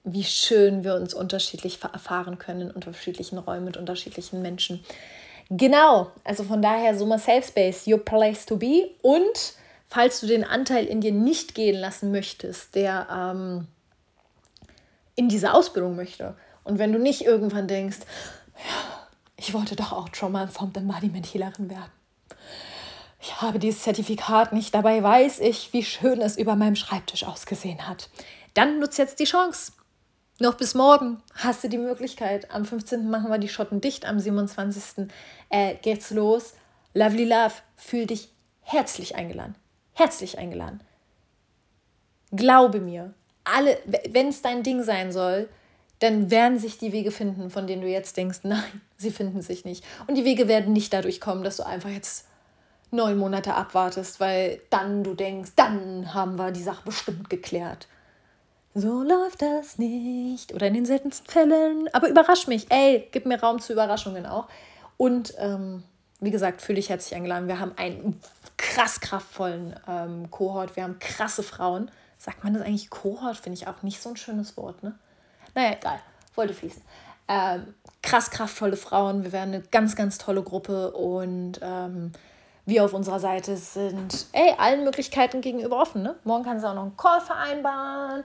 wie 0.05 0.25
schön 0.25 0.85
wir 0.85 0.95
uns 0.95 1.13
unterschiedlich 1.13 1.79
erfahren 1.83 2.39
können 2.39 2.63
in 2.63 2.71
unterschiedlichen 2.71 3.39
Räumen 3.39 3.65
mit 3.65 3.77
unterschiedlichen 3.77 4.41
Menschen. 4.41 4.83
Genau, 5.51 6.11
also 6.25 6.45
von 6.45 6.63
daher 6.63 6.97
Summa 6.97 7.19
Safe 7.19 7.43
Space, 7.43 7.87
your 7.87 7.99
place 7.99 8.47
to 8.47 8.57
be. 8.57 8.91
Und 9.03 9.55
falls 9.89 10.21
du 10.21 10.27
den 10.27 10.45
Anteil 10.45 10.87
in 10.87 11.01
dir 11.01 11.13
nicht 11.13 11.55
gehen 11.55 11.77
lassen 11.77 12.11
möchtest, 12.13 12.75
der 12.75 13.09
ähm, 13.11 13.67
in 15.19 15.29
diese 15.29 15.53
Ausbildung 15.53 15.97
möchte. 15.97 16.37
Und 16.63 16.79
wenn 16.79 16.93
du 16.93 16.99
nicht 16.99 17.25
irgendwann 17.25 17.67
denkst, 17.67 17.99
ich 19.37 19.53
wollte 19.53 19.75
doch 19.75 19.93
auch 19.93 20.09
Trauma-Informed 20.09 20.77
Embodiment 20.77 21.27
Healerin 21.27 21.69
werden. 21.69 21.91
Ich 23.21 23.43
habe 23.43 23.59
dieses 23.59 23.83
Zertifikat 23.83 24.53
nicht, 24.53 24.75
dabei 24.75 25.03
weiß 25.03 25.41
ich, 25.41 25.73
wie 25.73 25.83
schön 25.83 26.21
es 26.21 26.39
über 26.39 26.55
meinem 26.55 26.77
Schreibtisch 26.77 27.25
ausgesehen 27.25 27.89
hat. 27.89 28.11
Dann 28.55 28.79
nutze 28.79 29.03
jetzt 29.03 29.19
die 29.19 29.25
Chance. 29.25 29.73
Noch 30.39 30.55
bis 30.55 30.75
morgen 30.75 31.21
hast 31.35 31.65
du 31.65 31.69
die 31.69 31.79
Möglichkeit. 31.79 32.53
Am 32.53 32.65
15. 32.65 33.11
machen 33.11 33.29
wir 33.29 33.39
die 33.39 33.49
Schotten 33.49 33.81
dicht, 33.81 34.07
am 34.07 34.21
27. 34.21 35.09
Äh, 35.49 35.75
geht's 35.83 36.11
los. 36.11 36.55
Lovely 36.95 37.25
Love, 37.25 37.55
fühl 37.75 38.07
dich 38.07 38.31
herzlich 38.61 39.17
eingeladen. 39.17 39.57
Herzlich 39.95 40.39
eingeladen. 40.39 40.81
Glaube 42.31 42.79
mir, 42.79 43.15
alle, 43.55 43.79
wenn 44.11 44.29
es 44.29 44.43
dein 44.43 44.63
Ding 44.63 44.83
sein 44.83 45.13
soll, 45.13 45.49
dann 45.99 46.31
werden 46.31 46.59
sich 46.59 46.79
die 46.79 46.93
Wege 46.93 47.11
finden, 47.11 47.51
von 47.51 47.67
denen 47.67 47.83
du 47.83 47.89
jetzt 47.89 48.17
denkst, 48.17 48.41
nein, 48.43 48.81
sie 48.97 49.11
finden 49.11 49.43
sich 49.43 49.65
nicht. 49.65 49.85
Und 50.07 50.15
die 50.15 50.25
Wege 50.25 50.49
werden 50.49 50.73
nicht 50.73 50.93
dadurch 50.93 51.21
kommen, 51.21 51.45
dass 51.45 51.57
du 51.57 51.67
einfach 51.67 51.91
jetzt 51.91 52.27
neun 52.91 53.19
Monate 53.19 53.55
abwartest, 53.55 54.19
weil 54.21 54.61
dann 54.71 55.05
du 55.05 55.15
denkst, 55.15 55.53
dann 55.57 56.15
haben 56.15 56.37
wir 56.37 56.53
die 56.53 56.63
Sache 56.63 56.83
bestimmt 56.85 57.29
geklärt. 57.29 57.87
So 58.75 59.03
läuft 59.03 59.43
das 59.43 59.79
nicht. 59.79 60.55
Oder 60.55 60.69
in 60.69 60.75
den 60.75 60.87
seltensten 60.87 61.29
Fällen. 61.29 61.89
Aber 61.93 62.09
überrasch 62.09 62.47
mich. 62.47 62.67
Ey, 62.71 63.09
gib 63.11 63.27
mir 63.27 63.41
Raum 63.41 63.61
zu 63.61 63.73
Überraschungen 63.73 64.25
auch. 64.25 64.47
Und 64.97 65.35
ähm, 65.39 65.83
wie 66.21 66.31
gesagt, 66.31 66.63
fühle 66.63 66.77
dich 66.77 66.89
herzlich 66.89 67.15
eingeladen. 67.15 67.49
Wir 67.49 67.61
haben 67.61 67.73
einen 67.77 68.21
krass 68.57 69.01
kraftvollen 69.01 69.75
ähm, 69.89 70.31
Kohort. 70.31 70.77
Wir 70.77 70.85
haben 70.85 70.99
krasse 70.99 71.43
Frauen. 71.43 71.91
Sagt 72.19 72.43
man 72.45 72.55
das 72.55 72.63
eigentlich 72.63 72.91
Kohort? 72.91 73.37
Finde 73.37 73.57
ich 73.57 73.69
auch 73.69 73.83
nicht 73.83 74.03
so 74.03 74.11
ein 74.11 74.17
schönes 74.17 74.57
Wort, 74.57 74.83
ne? 74.83 74.99
Naja, 75.55 75.77
egal. 75.79 76.01
Wollte 76.35 76.53
fließen. 76.53 76.83
Ähm, 77.29 77.75
krass 78.03 78.31
kraftvolle 78.31 78.77
Frauen. 78.77 79.23
Wir 79.23 79.33
werden 79.33 79.55
eine 79.55 79.63
ganz, 79.63 79.97
ganz 79.97 80.19
tolle 80.19 80.43
Gruppe 80.43 80.93
und 80.93 81.61
ähm, 81.63 82.13
wir 82.67 82.85
auf 82.85 82.93
unserer 82.93 83.21
Seite 83.21 83.57
sind, 83.57 84.27
ey, 84.33 84.55
allen 84.59 84.85
Möglichkeiten 84.85 85.41
gegenüber 85.41 85.81
offen. 85.81 86.03
Ne? 86.03 86.17
Morgen 86.25 86.45
kannst 86.45 86.65
du 86.65 86.69
auch 86.69 86.75
noch 86.75 86.83
einen 86.83 86.97
Call 86.97 87.21
vereinbaren. 87.21 88.25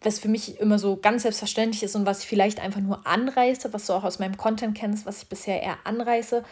was 0.05 0.19
für 0.19 0.27
mich 0.27 0.59
immer 0.59 0.79
so 0.79 0.97
ganz 0.97 1.23
selbstverständlich 1.23 1.83
ist 1.83 1.95
und 1.95 2.05
was 2.05 2.21
ich 2.21 2.27
vielleicht 2.27 2.59
einfach 2.59 2.81
nur 2.81 3.05
anreiße, 3.05 3.73
was 3.73 3.87
du 3.87 3.93
auch 3.93 4.03
aus 4.03 4.19
meinem 4.19 4.37
Content 4.37 4.77
kennst, 4.77 5.05
was 5.05 5.23
ich 5.23 5.29
bisher 5.29 5.61
eher 5.61 5.77
anreiße. 5.83 6.43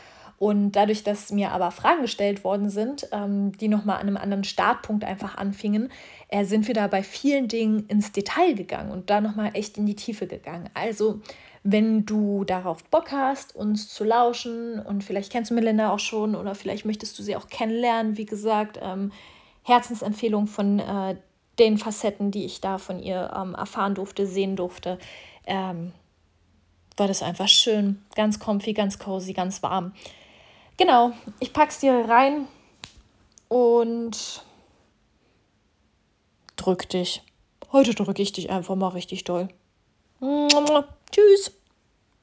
Und 0.41 0.71
dadurch, 0.71 1.03
dass 1.03 1.31
mir 1.31 1.51
aber 1.51 1.69
Fragen 1.69 2.01
gestellt 2.01 2.43
worden 2.43 2.71
sind, 2.71 3.07
ähm, 3.11 3.55
die 3.59 3.67
nochmal 3.67 3.97
an 3.97 4.07
einem 4.07 4.17
anderen 4.17 4.43
Startpunkt 4.43 5.03
einfach 5.03 5.37
anfingen, 5.37 5.91
äh, 6.29 6.45
sind 6.45 6.67
wir 6.67 6.73
da 6.73 6.87
bei 6.87 7.03
vielen 7.03 7.47
Dingen 7.47 7.85
ins 7.87 8.11
Detail 8.11 8.55
gegangen 8.55 8.89
und 8.89 9.11
da 9.11 9.21
nochmal 9.21 9.51
echt 9.53 9.77
in 9.77 9.85
die 9.85 9.95
Tiefe 9.95 10.25
gegangen. 10.25 10.67
Also, 10.73 11.21
wenn 11.63 12.07
du 12.07 12.43
darauf 12.43 12.83
Bock 12.85 13.11
hast, 13.11 13.55
uns 13.55 13.87
zu 13.89 14.03
lauschen 14.03 14.79
und 14.79 15.03
vielleicht 15.03 15.31
kennst 15.31 15.51
du 15.51 15.53
Melinda 15.55 15.91
auch 15.91 15.99
schon 15.99 16.35
oder 16.35 16.55
vielleicht 16.55 16.85
möchtest 16.85 17.19
du 17.19 17.23
sie 17.23 17.35
auch 17.35 17.47
kennenlernen, 17.47 18.17
wie 18.17 18.25
gesagt, 18.25 18.79
ähm, 18.81 19.11
Herzensempfehlung 19.61 20.47
von 20.47 20.79
äh, 20.79 21.17
den 21.61 21.77
Facetten, 21.77 22.31
die 22.31 22.43
ich 22.43 22.59
da 22.59 22.79
von 22.79 22.99
ihr 22.99 23.31
ähm, 23.35 23.53
erfahren 23.53 23.93
durfte, 23.93 24.25
sehen 24.25 24.55
durfte, 24.55 24.97
ähm, 25.45 25.93
war 26.97 27.07
das 27.07 27.21
einfach 27.21 27.47
schön. 27.47 28.01
Ganz 28.15 28.39
comfy, 28.39 28.73
ganz 28.73 28.97
cozy, 28.97 29.33
ganz 29.33 29.61
warm. 29.61 29.93
Genau, 30.77 31.11
ich 31.39 31.53
pack's 31.53 31.79
dir 31.79 31.93
rein 32.09 32.47
und 33.47 34.43
drück 36.55 36.89
dich. 36.89 37.21
Heute 37.71 37.93
drücke 37.93 38.23
ich 38.23 38.31
dich 38.31 38.49
einfach 38.49 38.75
mal 38.75 38.89
richtig 38.89 39.23
doll. 39.23 39.47
Tschüss. 41.11 41.60